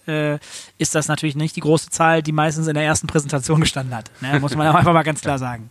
[0.10, 0.40] äh,
[0.78, 4.12] ist das natürlich nicht die große Zahl, die meistens in der ersten Präsentation gestanden hat.
[4.22, 4.40] Ne?
[4.40, 5.70] Muss man einfach mal ganz klar sagen.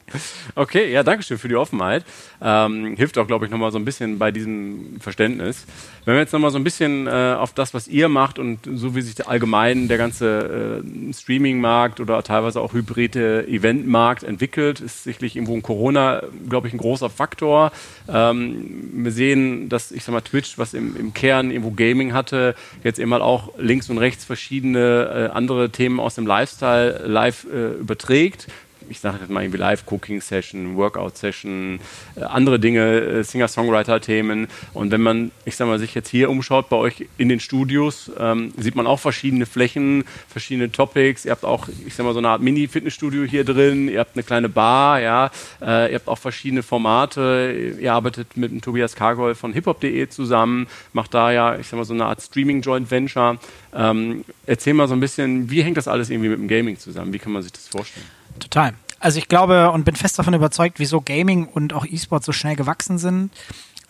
[0.55, 2.05] Okay, ja, danke schön für die Offenheit.
[2.41, 5.65] Ähm, hilft auch, glaube ich, nochmal so ein bisschen bei diesem Verständnis.
[6.05, 8.95] Wenn wir jetzt nochmal so ein bisschen äh, auf das, was ihr macht und so
[8.95, 15.37] wie sich allgemein der ganze äh, Streaming-Markt oder teilweise auch hybride Event-Markt entwickelt, ist sicherlich
[15.37, 17.73] irgendwo in Corona, glaube ich, ein großer Faktor.
[18.09, 22.55] Ähm, wir sehen, dass, ich sag mal, Twitch, was im, im Kern irgendwo Gaming hatte,
[22.85, 27.47] jetzt eben halt auch links und rechts verschiedene äh, andere Themen aus dem Lifestyle live
[27.53, 28.47] äh, überträgt
[28.89, 31.81] ich sage jetzt mal irgendwie Live-Cooking-Session, Workout-Session,
[32.17, 34.49] äh, andere Dinge, äh, Singer-Songwriter-Themen.
[34.75, 38.11] Und wenn man, ich sag mal, sich jetzt hier umschaut bei euch in den Studios,
[38.19, 41.25] ähm, sieht man auch verschiedene Flächen, verschiedene Topics.
[41.25, 43.89] Ihr habt auch, ich sag mal, so eine Art Mini-Fitnessstudio hier drin.
[43.89, 45.31] Ihr habt eine kleine Bar, ja.
[45.61, 47.77] Äh, ihr habt auch verschiedene Formate.
[47.81, 51.85] Ihr arbeitet mit dem Tobias Kargol von hiphop.de zusammen, macht da ja, ich sag mal,
[51.85, 53.39] so eine Art Streaming-Joint-Venture.
[53.75, 57.13] Ähm, erzähl mal so ein bisschen, wie hängt das alles irgendwie mit dem Gaming zusammen?
[57.13, 58.07] Wie kann man sich das vorstellen?
[58.39, 58.75] Total.
[59.01, 62.57] Also ich glaube und bin fest davon überzeugt, wieso Gaming und auch E-Sport so schnell
[62.57, 63.31] gewachsen sind,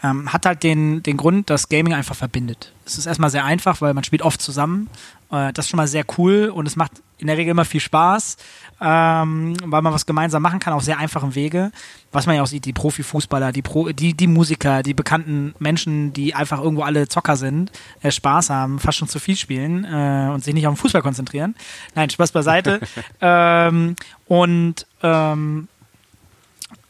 [0.03, 2.73] ähm, hat halt den, den Grund, dass Gaming einfach verbindet.
[2.85, 4.89] Es ist erstmal sehr einfach, weil man spielt oft zusammen.
[5.31, 7.81] Äh, das ist schon mal sehr cool und es macht in der Regel immer viel
[7.81, 8.37] Spaß,
[8.81, 11.73] ähm, weil man was gemeinsam machen kann auf sehr einfachen Wege.
[12.13, 16.13] Was man ja auch sieht, die Profifußballer, die, Pro, die, die Musiker, die bekannten Menschen,
[16.13, 20.31] die einfach irgendwo alle Zocker sind, äh, Spaß haben, fast schon zu viel spielen äh,
[20.33, 21.57] und sich nicht auf den Fußball konzentrieren.
[21.97, 22.81] Nein, Spaß beiseite.
[23.21, 23.97] ähm,
[24.29, 25.69] und ähm,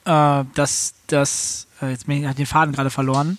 [0.05, 3.39] äh, das, das, äh, jetzt bin ich den Faden gerade verloren.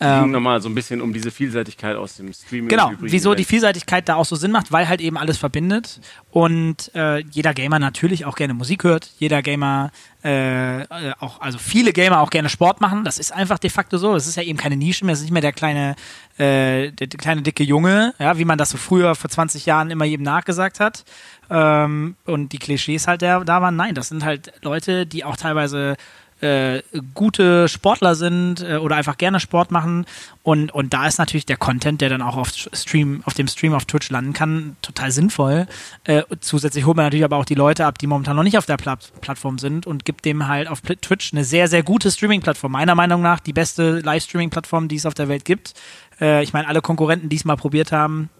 [0.00, 2.68] Ähm, ging nochmal so ein bisschen um diese Vielseitigkeit aus dem Streaming.
[2.68, 6.94] Genau, wieso die Vielseitigkeit da auch so Sinn macht, weil halt eben alles verbindet und
[6.94, 9.90] äh, jeder Gamer natürlich auch gerne Musik hört, jeder Gamer
[10.22, 10.84] äh,
[11.18, 14.28] auch, also viele Gamer auch gerne Sport machen, das ist einfach de facto so, es
[14.28, 15.96] ist ja eben keine Nische mehr, es ist nicht mehr der kleine,
[16.38, 20.04] äh, der, kleine dicke Junge, ja, wie man das so früher vor 20 Jahren immer
[20.04, 21.04] jedem nachgesagt hat
[21.50, 25.96] ähm, und die Klischees halt da waren, nein, das sind halt Leute, die auch teilweise
[26.40, 26.82] äh,
[27.14, 30.06] gute Sportler sind äh, oder einfach gerne Sport machen.
[30.42, 33.74] Und, und da ist natürlich der Content, der dann auch auf Stream, auf dem Stream
[33.74, 35.66] auf Twitch landen kann, total sinnvoll.
[36.04, 38.66] Äh, zusätzlich holt man natürlich aber auch die Leute ab, die momentan noch nicht auf
[38.66, 42.72] der Plat Plattform sind und gibt dem halt auf Twitch eine sehr, sehr gute Streaming-Plattform.
[42.72, 45.74] Meiner Meinung nach die beste Live-Streaming-Plattform, die es auf der Welt gibt.
[46.20, 48.30] Äh, ich meine, alle Konkurrenten, die es mal probiert haben,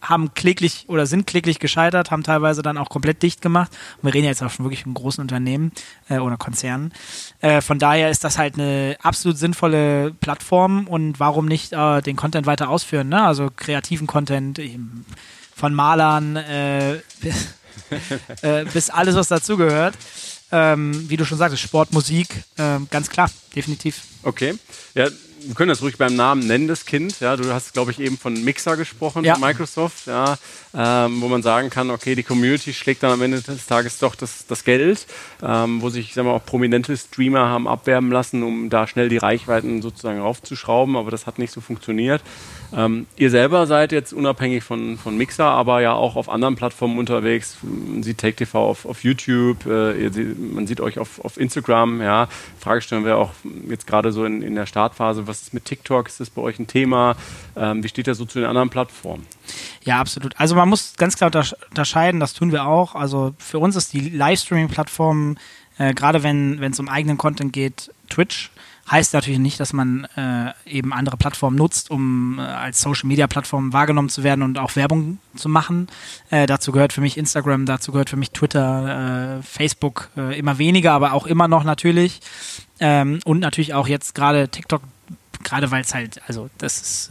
[0.00, 3.72] haben kläglich oder sind kläglich gescheitert, haben teilweise dann auch komplett dicht gemacht.
[3.96, 5.72] Und wir reden ja jetzt auch schon wirklich von großen Unternehmen
[6.08, 6.92] äh, oder Konzernen.
[7.40, 12.16] Äh, von daher ist das halt eine absolut sinnvolle Plattform und warum nicht äh, den
[12.16, 13.24] Content weiter ausführen, ne?
[13.24, 14.60] Also kreativen Content
[15.54, 16.94] von Malern äh,
[18.42, 19.94] äh, bis alles, was dazugehört.
[20.52, 24.02] Ähm, wie du schon sagtest, Sport, Musik, äh, ganz klar, definitiv.
[24.22, 24.54] Okay.
[24.94, 25.08] Ja,
[25.46, 27.20] wir können das ruhig beim Namen nennen, das Kind.
[27.20, 29.36] Ja, du hast, glaube ich, eben von Mixer gesprochen, ja.
[29.38, 30.36] Microsoft, ja,
[30.74, 34.14] ähm, wo man sagen kann, okay, die Community schlägt dann am Ende des Tages doch
[34.14, 35.06] das, das Geld,
[35.42, 39.18] ähm, wo sich, sagen wir, auch prominente Streamer haben abwerben lassen, um da schnell die
[39.18, 42.22] Reichweiten sozusagen raufzuschrauben, aber das hat nicht so funktioniert.
[42.76, 46.98] Ähm, ihr selber seid jetzt unabhängig von, von Mixer, aber ja auch auf anderen Plattformen
[46.98, 47.58] unterwegs.
[47.62, 52.00] Man sieht Take TV auf, auf YouTube, äh, man sieht euch auf, auf Instagram.
[52.02, 52.28] Ja.
[52.58, 53.30] Frage stellen wir auch
[53.68, 56.08] jetzt gerade so in, in der Startphase, was ist mit TikTok?
[56.08, 57.16] Ist das bei euch ein Thema?
[57.56, 59.26] Ähm, wie steht das so zu den anderen Plattformen?
[59.84, 60.38] Ja, absolut.
[60.38, 61.30] Also man muss ganz klar
[61.70, 62.94] unterscheiden, das tun wir auch.
[62.94, 65.36] Also für uns ist die Livestreaming-Plattform,
[65.78, 68.50] äh, gerade wenn es um eigenen Content geht, Twitch.
[68.90, 73.26] Heißt natürlich nicht, dass man äh, eben andere Plattformen nutzt, um äh, als Social Media
[73.26, 75.88] Plattform wahrgenommen zu werden und auch Werbung zu machen.
[76.30, 80.58] Äh, dazu gehört für mich Instagram, dazu gehört für mich Twitter, äh, Facebook äh, immer
[80.58, 82.20] weniger, aber auch immer noch natürlich.
[82.78, 84.82] Ähm, und natürlich auch jetzt gerade TikTok,
[85.42, 87.10] gerade weil es halt, also das ist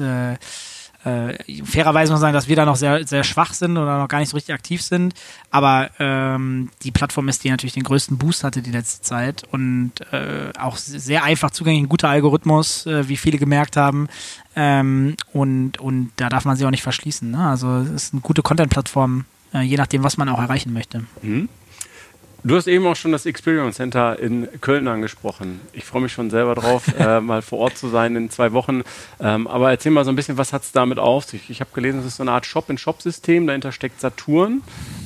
[1.05, 4.07] äh, fairerweise muss man sagen, dass wir da noch sehr, sehr schwach sind oder noch
[4.07, 5.13] gar nicht so richtig aktiv sind.
[5.51, 9.91] Aber ähm, die Plattform ist, die natürlich den größten Boost hatte die letzte Zeit und
[10.11, 14.07] äh, auch sehr einfach zugänglich, ein guter Algorithmus, äh, wie viele gemerkt haben.
[14.55, 17.31] Ähm, und, und da darf man sich auch nicht verschließen.
[17.31, 17.47] Ne?
[17.47, 21.03] Also es ist eine gute Content-Plattform, äh, je nachdem, was man auch erreichen möchte.
[21.21, 21.49] Mhm.
[22.45, 25.61] Du hast eben auch schon das Experience Center in Köln angesprochen.
[25.71, 28.81] Ich freue mich schon selber drauf, äh, mal vor Ort zu sein in zwei Wochen.
[29.21, 31.49] Ähm, aber erzähl mal so ein bisschen, was hat es damit auf sich?
[31.49, 34.61] Ich habe gelesen, es ist so eine Art Shop-in-Shop-System, dahinter steckt Saturn.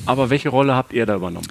[0.07, 1.47] Aber welche Rolle habt ihr da übernommen?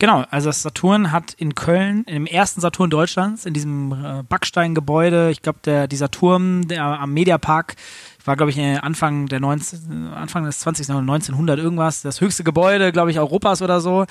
[0.00, 5.30] Genau, also das Saturn hat in Köln, im ersten Saturn Deutschlands, in diesem äh, Backsteingebäude,
[5.30, 7.76] ich glaube, dieser Turm der, am Mediapark,
[8.24, 10.88] war, glaube ich, äh, Anfang, der 19, Anfang des 20.
[10.88, 14.06] Jahrhunderts, 1900 irgendwas, das höchste Gebäude, glaube ich, Europas oder so.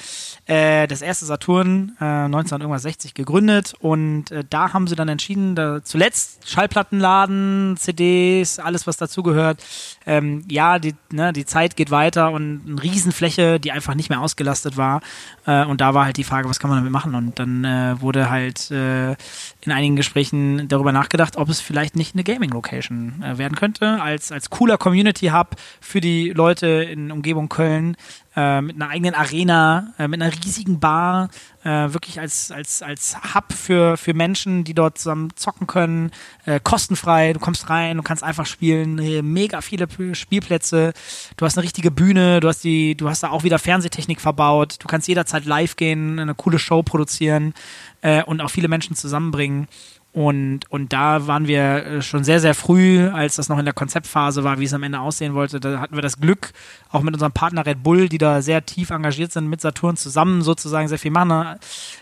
[0.45, 5.84] Äh, das erste Saturn, äh, 1960 gegründet und äh, da haben sie dann entschieden, da
[5.84, 9.63] zuletzt Schallplattenladen, CDs, alles, was dazugehört.
[10.06, 14.22] Ähm, ja, die, ne, die Zeit geht weiter und eine Riesenfläche, die einfach nicht mehr
[14.22, 15.02] ausgelastet war.
[15.45, 17.15] Äh, und da war halt die Frage, was kann man damit machen?
[17.15, 22.24] Und dann äh, wurde halt in einigen Gesprächen darüber nachgedacht, ob es vielleicht nicht eine
[22.24, 27.95] Gaming-Location werden könnte, als, als cooler Community-Hub für die Leute in Umgebung Köln,
[28.35, 31.29] äh, mit einer eigenen Arena, äh, mit einer riesigen Bar,
[31.63, 36.12] äh, wirklich als, als, als Hub für, für Menschen, die dort zusammen zocken können,
[36.45, 38.95] äh, kostenfrei, du kommst rein, du kannst einfach spielen,
[39.33, 40.93] mega viele Spielplätze,
[41.38, 44.77] du hast eine richtige Bühne, du hast die, du hast da auch wieder Fernsehtechnik verbaut,
[44.79, 47.53] du kannst jederzeit live gehen, eine coole Show produzieren
[48.01, 49.67] äh, und auch viele Menschen zusammenbringen.
[50.12, 53.76] Und, und da waren wir äh, schon sehr, sehr früh, als das noch in der
[53.76, 55.60] Konzeptphase war, wie es am Ende aussehen wollte.
[55.60, 56.52] Da hatten wir das Glück,
[56.91, 60.41] auch mit unserem Partner Red Bull, die da sehr tief engagiert sind, mit Saturn zusammen
[60.41, 61.60] sozusagen sehr viel machen,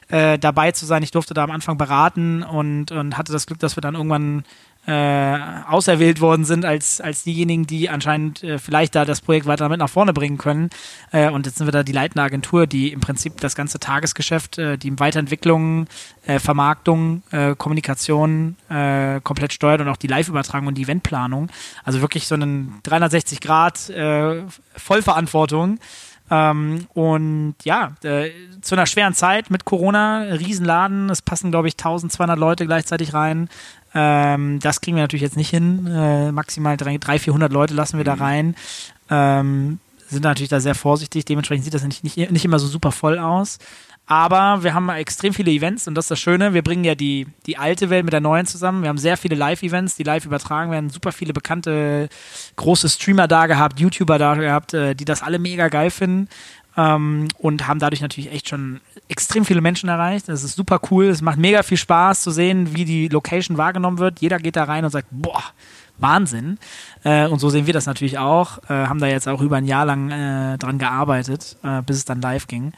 [0.07, 1.03] äh, dabei zu sein.
[1.03, 4.45] Ich durfte da am Anfang beraten und, und hatte das Glück, dass wir dann irgendwann
[4.87, 9.67] äh, auserwählt worden sind als, als diejenigen, die anscheinend äh, vielleicht da das Projekt weiter
[9.67, 10.69] mit nach vorne bringen können.
[11.11, 14.57] Äh, und jetzt sind wir da die leitende Agentur, die im Prinzip das ganze Tagesgeschäft,
[14.57, 15.87] äh, die Weiterentwicklung,
[16.25, 21.49] äh, Vermarktung, äh, Kommunikation äh, komplett steuert und auch die Live-Übertragung und die Eventplanung.
[21.83, 24.43] Also wirklich so einen 360 Grad äh,
[24.77, 25.79] Vollverantwortung.
[26.29, 31.75] Ähm, und ja, äh, zu einer schweren Zeit mit Corona, Riesenladen, es passen, glaube ich,
[31.75, 33.49] 1200 Leute gleichzeitig rein.
[33.93, 35.87] Ähm, das kriegen wir natürlich jetzt nicht hin.
[35.87, 38.21] Äh, maximal 300, 400 Leute lassen wir da mhm.
[38.21, 38.55] rein.
[39.09, 41.25] Ähm, sind natürlich da sehr vorsichtig.
[41.25, 43.59] Dementsprechend sieht das nicht, nicht, nicht immer so super voll aus.
[44.09, 46.53] Aber wir haben extrem viele Events und das ist das Schöne.
[46.53, 48.81] Wir bringen ja die, die alte Welt mit der neuen zusammen.
[48.81, 50.89] Wir haben sehr viele Live-Events, die live übertragen werden.
[50.89, 52.07] Super viele bekannte
[52.55, 56.29] große Streamer da gehabt, YouTuber da gehabt, äh, die das alle mega geil finden.
[56.77, 60.29] Ähm, und haben dadurch natürlich echt schon extrem viele Menschen erreicht.
[60.29, 61.07] Das ist super cool.
[61.07, 64.21] Es macht mega viel Spaß zu sehen, wie die Location wahrgenommen wird.
[64.21, 65.43] Jeder geht da rein und sagt, boah,
[65.97, 66.59] Wahnsinn.
[67.03, 68.59] Äh, und so sehen wir das natürlich auch.
[68.69, 72.05] Äh, haben da jetzt auch über ein Jahr lang äh, dran gearbeitet, äh, bis es
[72.05, 72.73] dann live ging.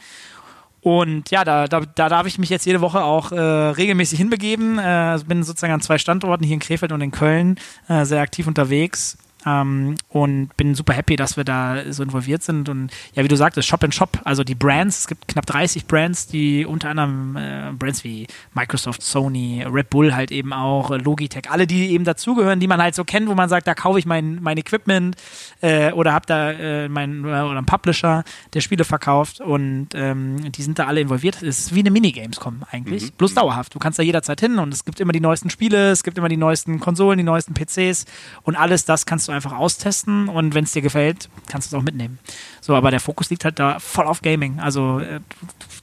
[0.82, 4.78] Und ja, da, da, da darf ich mich jetzt jede Woche auch äh, regelmäßig hinbegeben.
[4.78, 8.46] Äh, bin sozusagen an zwei Standorten, hier in Krefeld und in Köln, äh, sehr aktiv
[8.46, 9.18] unterwegs.
[9.46, 12.68] Ähm, und bin super happy, dass wir da so involviert sind.
[12.68, 15.86] Und ja, wie du sagtest, Shop in Shop, also die Brands, es gibt knapp 30
[15.86, 21.50] Brands, die unter anderem äh, Brands wie Microsoft, Sony, Red Bull halt eben auch, Logitech,
[21.50, 24.06] alle, die eben dazugehören, die man halt so kennt, wo man sagt, da kaufe ich
[24.06, 25.16] mein, mein Equipment
[25.60, 30.62] äh, oder habe da äh, mein oder einen Publisher, der Spiele verkauft und ähm, die
[30.62, 31.42] sind da alle involviert.
[31.42, 33.10] Es ist wie eine Minigames-Com eigentlich, mhm.
[33.16, 33.74] bloß dauerhaft.
[33.74, 36.28] Du kannst da jederzeit hin und es gibt immer die neuesten Spiele, es gibt immer
[36.28, 38.04] die neuesten Konsolen, die neuesten PCs
[38.42, 41.80] und alles das kannst du einfach austesten und wenn es dir gefällt, kannst du es
[41.80, 42.18] auch mitnehmen.
[42.60, 44.60] So, aber der Fokus liegt halt da voll auf Gaming.
[44.60, 45.20] Also äh,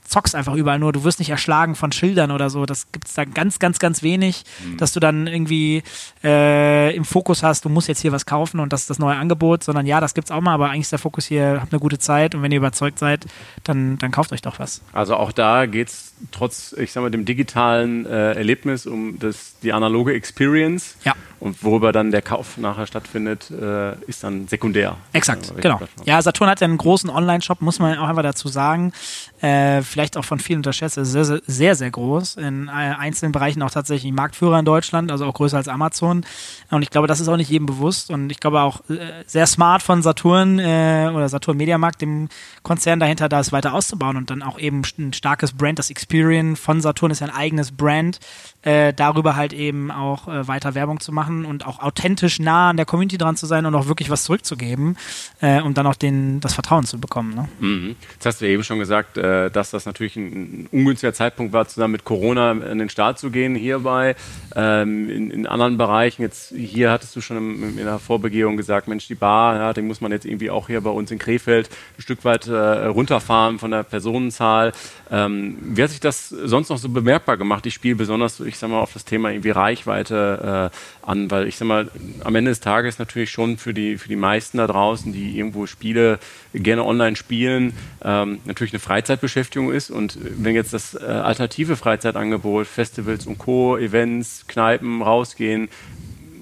[0.08, 2.66] zockst einfach überall nur, du wirst nicht erschlagen von Schildern oder so.
[2.66, 4.78] Das gibt es da ganz, ganz, ganz wenig, mhm.
[4.78, 5.82] dass du dann irgendwie
[6.24, 9.16] äh, im Fokus hast, du musst jetzt hier was kaufen und das ist das neue
[9.16, 11.80] Angebot, sondern ja, das gibt's auch mal, aber eigentlich ist der Fokus hier, habt eine
[11.80, 13.26] gute Zeit und wenn ihr überzeugt seid,
[13.64, 14.80] dann, dann kauft euch doch was.
[14.92, 19.54] Also auch da geht es trotz, ich sag mal, dem digitalen äh, Erlebnis um das,
[19.62, 20.96] die analoge Experience.
[21.04, 21.14] Ja.
[21.40, 24.96] Und worüber dann der Kauf nachher stattfindet, äh, ist dann sekundär.
[25.12, 25.78] Exakt, genau.
[25.78, 26.06] Plattform.
[26.06, 28.92] Ja, Saturn hat ja einen großen Online-Shop, muss man auch einfach dazu sagen.
[29.40, 32.36] Äh, vielleicht auch von vielen unterschätzt, sehr, sehr, sehr, sehr groß.
[32.36, 36.24] In äh, einzelnen Bereichen auch tatsächlich Marktführer in Deutschland, also auch größer als Amazon.
[36.70, 38.10] Und ich glaube, das ist auch nicht jedem bewusst.
[38.10, 38.96] Und ich glaube auch äh,
[39.26, 42.28] sehr smart von Saturn äh, oder Saturn Mediamarkt, dem
[42.62, 46.80] Konzern dahinter, das weiter auszubauen und dann auch eben ein starkes Brand, das Experience von
[46.80, 48.20] Saturn ist ein eigenes Brand,
[48.62, 52.76] äh, darüber halt eben auch äh, weiter Werbung zu machen und auch authentisch nah an
[52.76, 54.96] der Community dran zu sein und auch wirklich was zurückzugeben,
[55.40, 57.34] äh, um dann auch den, das Vertrauen zu bekommen.
[57.34, 57.48] Ne?
[57.60, 57.96] Mhm.
[58.14, 61.66] Jetzt hast du eben schon gesagt, äh, dass das natürlich ein, ein, ungünstiger Zeitpunkt war,
[61.68, 64.16] zusammen mit Corona an den Start zu gehen hierbei.
[64.54, 68.88] Ähm, in, in, anderen Bereichen, jetzt hier hattest du schon im, in der Vorbegehung gesagt,
[68.88, 71.68] Mensch, die Bar, ja, den muss man jetzt irgendwie auch hier bei uns in Krefeld
[71.96, 72.52] ein Stück weit äh,
[72.86, 74.72] runterfahren von der Personenzahl.
[75.10, 77.64] Ähm, wie hat sich das sonst noch so bemerkbar gemacht?
[77.66, 81.56] Ich spiele besonders ich sag mal, auf das Thema irgendwie Reichweite äh, an, weil ich
[81.56, 81.90] sag mal,
[82.24, 85.66] am Ende des Tages natürlich schon für die, für die meisten da draußen, die irgendwo
[85.66, 86.18] Spiele
[86.52, 89.90] gerne online spielen, ähm, natürlich eine Freizeitbeschäftigung ist.
[89.90, 95.68] Und wenn jetzt das äh, alternative Freizeitangebot, Festivals und Co., Events, Kneipen, rausgehen,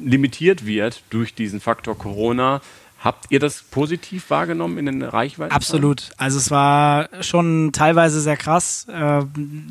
[0.02, 2.60] limitiert wird durch diesen Faktor Corona,
[3.06, 5.52] Habt ihr das positiv wahrgenommen in den Reichweiten?
[5.52, 6.10] Absolut.
[6.16, 9.22] Also es war schon teilweise sehr krass, äh,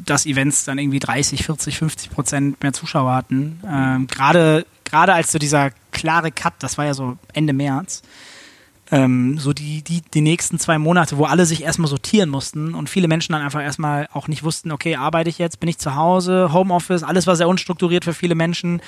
[0.06, 3.60] dass Events dann irgendwie 30, 40, 50 Prozent mehr Zuschauer hatten.
[3.70, 8.04] Ähm, gerade als so dieser klare Cut, das war ja so Ende März,
[8.92, 12.90] ähm, so die, die, die nächsten zwei Monate, wo alle sich erstmal sortieren mussten und
[12.90, 15.96] viele Menschen dann einfach erstmal auch nicht wussten, okay, arbeite ich jetzt, bin ich zu
[15.96, 18.82] Hause, Homeoffice, alles war sehr unstrukturiert für viele Menschen.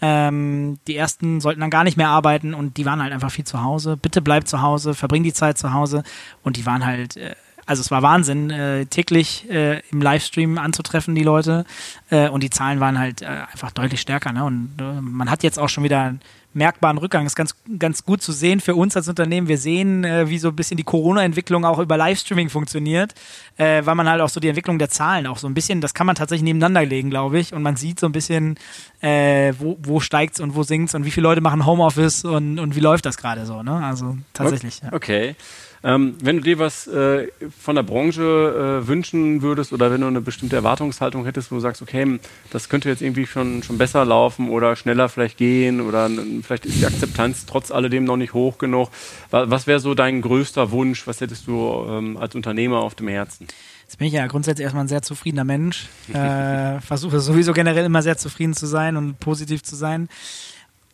[0.00, 3.44] Ähm, die ersten sollten dann gar nicht mehr arbeiten und die waren halt einfach viel
[3.44, 3.96] zu Hause.
[3.96, 6.04] Bitte bleib zu Hause, verbring die Zeit zu Hause
[6.42, 7.16] und die waren halt.
[7.16, 7.34] Äh,
[7.70, 11.64] also es war Wahnsinn, äh, täglich äh, im Livestream anzutreffen, die Leute.
[12.10, 14.32] Äh, und die Zahlen waren halt äh, einfach deutlich stärker.
[14.32, 14.44] Ne?
[14.44, 16.16] Und äh, man hat jetzt auch schon wieder
[16.52, 17.22] merkbaren Rückgang.
[17.22, 19.46] Das ist ganz, ganz gut zu sehen für uns als Unternehmen.
[19.46, 23.14] Wir sehen, äh, wie so ein bisschen die Corona-Entwicklung auch über Livestreaming funktioniert,
[23.56, 26.06] weil man halt auch so die Entwicklung der Zahlen auch so ein bisschen, das kann
[26.06, 27.52] man tatsächlich nebeneinander legen, glaube ich.
[27.52, 28.58] Und man sieht so ein bisschen,
[29.02, 32.80] wo, wo steigt's und wo sinkt's und wie viele Leute machen Homeoffice und, und wie
[32.80, 33.62] läuft das gerade so.
[33.62, 33.84] Ne?
[33.84, 34.80] Also tatsächlich.
[34.90, 34.90] Okay.
[34.90, 34.96] Ja.
[34.96, 35.36] okay.
[35.82, 40.06] Ähm, wenn du dir was äh, von der Branche äh, wünschen würdest oder wenn du
[40.08, 42.18] eine bestimmte Erwartungshaltung hättest, wo du sagst, okay,
[42.50, 46.10] das könnte jetzt irgendwie schon, schon besser laufen oder schneller vielleicht gehen oder
[46.42, 48.90] vielleicht ist die Akzeptanz trotz alledem noch nicht hoch genug.
[49.30, 51.06] Was wäre so dein größter Wunsch?
[51.06, 53.46] Was hättest du ähm, als Unternehmer auf dem Herzen?
[53.84, 55.88] Jetzt bin ich ja grundsätzlich erstmal ein sehr zufriedener Mensch.
[56.12, 60.08] Äh, versuche sowieso generell immer sehr zufrieden zu sein und positiv zu sein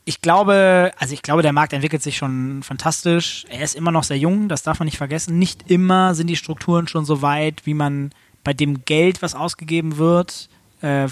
[0.09, 3.45] ich glaube, also ich glaube, der Markt entwickelt sich schon fantastisch.
[3.51, 5.37] Er ist immer noch sehr jung, das darf man nicht vergessen.
[5.37, 8.13] Nicht immer sind die Strukturen schon so weit, wie man
[8.45, 10.49] bei dem Geld, was ausgegeben wird,
[10.81, 11.09] äh,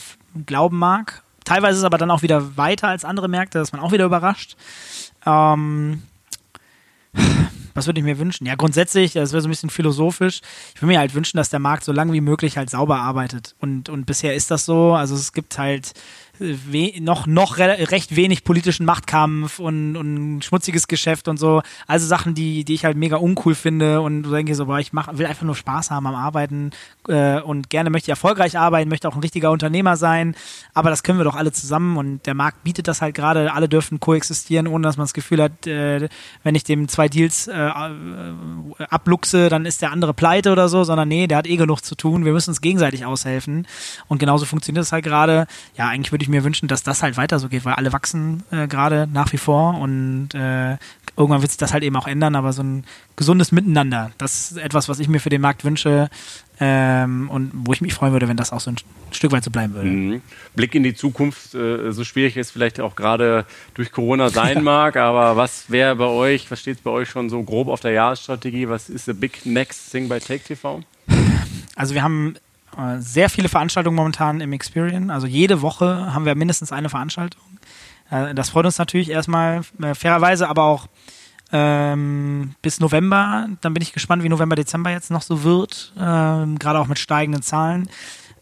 [0.46, 1.24] glauben mag.
[1.44, 4.04] Teilweise ist es aber dann auch wieder weiter als andere Märkte, dass man auch wieder
[4.04, 4.56] überrascht.
[5.26, 6.04] Ähm,
[7.74, 8.46] was würde ich mir wünschen?
[8.46, 10.40] Ja, grundsätzlich, das wäre so ein bisschen philosophisch.
[10.72, 13.56] Ich würde mir halt wünschen, dass der Markt so lange wie möglich halt sauber arbeitet.
[13.58, 14.94] Und, und bisher ist das so.
[14.94, 15.94] Also es gibt halt
[16.38, 21.62] noch, noch re recht wenig politischen Machtkampf und, und schmutziges Geschäft und so.
[21.86, 24.92] Also Sachen, die, die ich halt mega uncool finde und du denkst so, boah, ich
[24.92, 26.70] mach, will einfach nur Spaß haben am Arbeiten
[27.08, 30.34] äh, und gerne möchte ich erfolgreich arbeiten, möchte auch ein richtiger Unternehmer sein,
[30.72, 33.68] aber das können wir doch alle zusammen und der Markt bietet das halt gerade, alle
[33.68, 36.08] dürfen koexistieren, ohne dass man das Gefühl hat, äh,
[36.42, 37.72] wenn ich dem zwei Deals äh, äh,
[38.88, 41.94] abluchse, dann ist der andere pleite oder so, sondern nee, der hat eh genug zu
[41.94, 43.66] tun, wir müssen uns gegenseitig aushelfen
[44.08, 45.46] und genauso funktioniert es halt gerade.
[45.76, 48.42] Ja, eigentlich würde ich mir wünschen, dass das halt weiter so geht, weil alle wachsen
[48.50, 50.76] äh, gerade nach wie vor und äh,
[51.16, 52.84] irgendwann wird sich das halt eben auch ändern, aber so ein
[53.16, 56.10] gesundes Miteinander, das ist etwas, was ich mir für den Markt wünsche
[56.60, 58.76] ähm, und wo ich mich freuen würde, wenn das auch so ein
[59.12, 59.88] Stück weit so bleiben würde.
[59.88, 60.22] Mhm.
[60.56, 64.96] Blick in die Zukunft, äh, so schwierig es vielleicht auch gerade durch Corona sein mag,
[64.96, 68.68] aber was wäre bei euch, was steht bei euch schon so grob auf der Jahresstrategie?
[68.68, 70.82] Was ist the big next thing bei Take TV?
[71.76, 72.34] Also wir haben
[72.98, 75.10] sehr viele Veranstaltungen momentan im Experian.
[75.10, 77.42] Also jede Woche haben wir mindestens eine Veranstaltung.
[78.10, 80.86] Äh, das freut uns natürlich erstmal äh, fairerweise, aber auch
[81.52, 83.48] ähm, bis November.
[83.60, 86.98] Dann bin ich gespannt, wie November, Dezember jetzt noch so wird, ähm, gerade auch mit
[86.98, 87.88] steigenden Zahlen.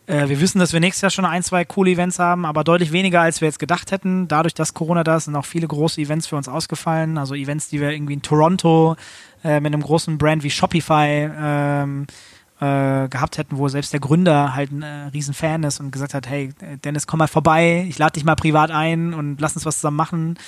[0.07, 2.93] Äh, wir wissen, dass wir nächstes Jahr schon ein, zwei coole Events haben, aber deutlich
[2.93, 4.29] weniger, als wir jetzt gedacht hätten.
[4.29, 7.19] Dadurch, dass Corona da ist, sind auch viele große Events für uns ausgefallen.
[7.19, 8.97] Also Events, die wir irgendwie in Toronto
[9.45, 12.07] äh, mit einem großen Brand wie Shopify ähm,
[12.63, 16.15] äh, gehabt hätten, wo selbst der Gründer halt ein äh, riesen Fan ist und gesagt
[16.15, 19.67] hat, hey Dennis, komm mal vorbei, ich lade dich mal privat ein und lass uns
[19.67, 20.39] was zusammen machen.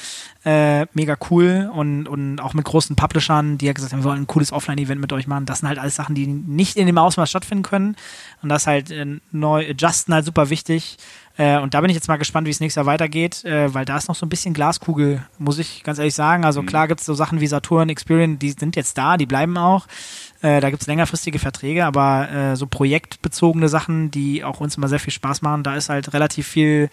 [0.45, 4.22] Äh, mega cool und, und auch mit großen Publishern, die ja gesagt haben, wir wollen
[4.22, 5.45] ein cooles Offline-Event mit euch machen.
[5.45, 7.97] Das sind halt alles Sachen, die nicht in dem Ausmaß stattfinden können.
[8.43, 10.99] Und das halt äh, neu adjusten halt super wichtig.
[11.37, 13.85] Äh, und da bin ich jetzt mal gespannt, wie es nächstes Jahr weitergeht, äh, weil
[13.85, 16.45] da ist noch so ein bisschen Glaskugel, muss ich ganz ehrlich sagen.
[16.45, 16.66] Also mhm.
[16.66, 19.87] klar gibt es so Sachen wie Saturn, Experience, die sind jetzt da, die bleiben auch.
[20.43, 24.89] Äh, da gibt es längerfristige Verträge, aber äh, so projektbezogene Sachen, die auch uns immer
[24.89, 26.89] sehr viel Spaß machen, da ist halt relativ viel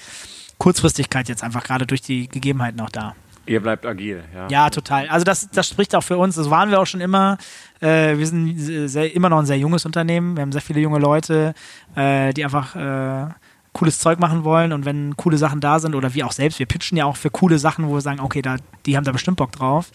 [0.58, 3.16] Kurzfristigkeit jetzt einfach gerade durch die Gegebenheiten auch da.
[3.48, 4.48] Ihr bleibt agil, ja.
[4.50, 5.08] Ja, total.
[5.10, 6.36] Also das, das spricht auch für uns.
[6.36, 7.38] Das waren wir auch schon immer.
[7.80, 10.38] Äh, wir sind sehr, immer noch ein sehr junges Unternehmen.
[10.38, 11.56] Wir haben sehr viele junge Leute,
[11.96, 13.34] äh, die einfach äh,
[13.74, 16.66] cooles Zeug machen wollen und wenn coole Sachen da sind oder wir auch selbst, wir
[16.66, 19.38] pitchen ja auch für coole Sachen, wo wir sagen, okay, da, die haben da bestimmt
[19.38, 19.92] Bock drauf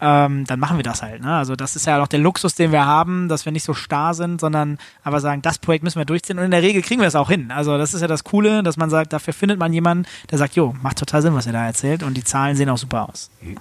[0.00, 1.22] ähm, dann machen wir das halt.
[1.22, 1.34] Ne?
[1.34, 4.14] Also das ist ja auch der Luxus, den wir haben, dass wir nicht so starr
[4.14, 7.08] sind, sondern aber sagen, das Projekt müssen wir durchziehen und in der Regel kriegen wir
[7.08, 7.50] es auch hin.
[7.50, 10.56] Also das ist ja das Coole, dass man sagt, dafür findet man jemanden, der sagt,
[10.56, 13.30] jo, macht total Sinn, was ihr da erzählt und die Zahlen sehen auch super aus.
[13.42, 13.56] Mhm.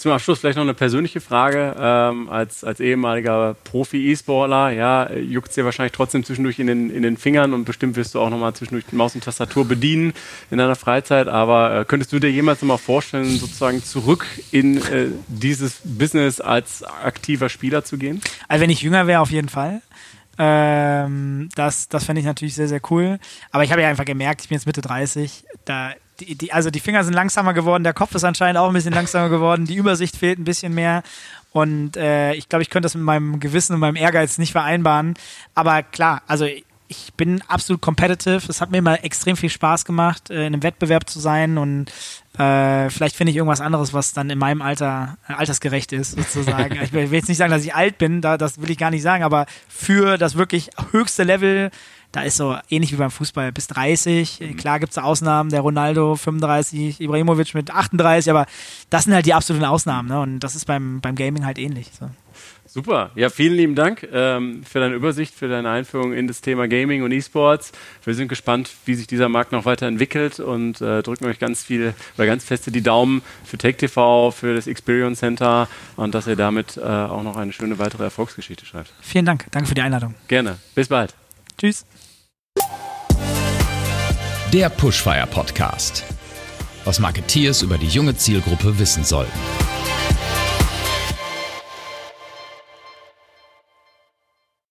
[0.00, 1.76] Zum Abschluss vielleicht noch eine persönliche Frage.
[1.78, 7.02] Ähm, als, als ehemaliger Profi-E-Sportler, ja, juckt es dir wahrscheinlich trotzdem zwischendurch in den, in
[7.02, 10.14] den Fingern und bestimmt wirst du auch nochmal zwischendurch Maus und Tastatur bedienen
[10.50, 11.28] in deiner Freizeit.
[11.28, 16.82] Aber äh, könntest du dir jemals nochmal vorstellen, sozusagen zurück in äh, dieses Business als
[16.82, 18.20] aktiver Spieler zu gehen?
[18.48, 19.82] Also wenn ich jünger wäre, auf jeden Fall.
[20.38, 23.18] Ähm, das das fände ich natürlich sehr, sehr cool.
[23.50, 26.70] Aber ich habe ja einfach gemerkt, ich bin jetzt Mitte 30, da die, die, also
[26.70, 29.76] die Finger sind langsamer geworden, der Kopf ist anscheinend auch ein bisschen langsamer geworden, die
[29.76, 31.02] Übersicht fehlt ein bisschen mehr.
[31.52, 35.14] Und äh, ich glaube, ich könnte das mit meinem Gewissen und meinem Ehrgeiz nicht vereinbaren.
[35.54, 36.46] Aber klar, also
[36.90, 38.42] ich bin absolut competitive.
[38.48, 41.90] Es hat mir immer extrem viel Spaß gemacht, äh, in einem Wettbewerb zu sein und
[42.38, 46.78] äh, vielleicht finde ich irgendwas anderes, was dann in meinem Alter äh, altersgerecht ist, sozusagen.
[46.82, 49.02] ich will jetzt nicht sagen, dass ich alt bin, da, das will ich gar nicht
[49.02, 51.70] sagen, aber für das wirklich höchste Level
[52.12, 54.40] da ist so ähnlich wie beim Fußball bis 30.
[54.40, 54.56] Mhm.
[54.56, 58.46] Klar gibt es Ausnahmen, der Ronaldo 35, Ibrahimovic mit 38, aber
[58.90, 60.08] das sind halt die absoluten Ausnahmen.
[60.08, 60.20] Ne?
[60.20, 61.90] Und das ist beim, beim Gaming halt ähnlich.
[61.98, 62.10] So.
[62.72, 63.10] Super.
[63.16, 67.02] Ja, vielen lieben Dank ähm, für deine Übersicht, für deine Einführung in das Thema Gaming
[67.02, 67.72] und E-Sports.
[68.04, 71.94] Wir sind gespannt, wie sich dieser Markt noch weiterentwickelt und äh, drücken euch ganz viel
[72.16, 76.76] oder ganz feste die Daumen für TechTV, für das Experience Center und dass ihr damit
[76.76, 78.92] äh, auch noch eine schöne weitere Erfolgsgeschichte schreibt.
[79.00, 79.46] Vielen Dank.
[79.50, 80.14] Danke für die Einladung.
[80.28, 80.58] Gerne.
[80.76, 81.12] Bis bald.
[81.58, 81.84] Tschüss.
[84.52, 86.04] Der Pushfire Podcast.
[86.84, 89.38] Was Marketeers über die junge Zielgruppe wissen sollten.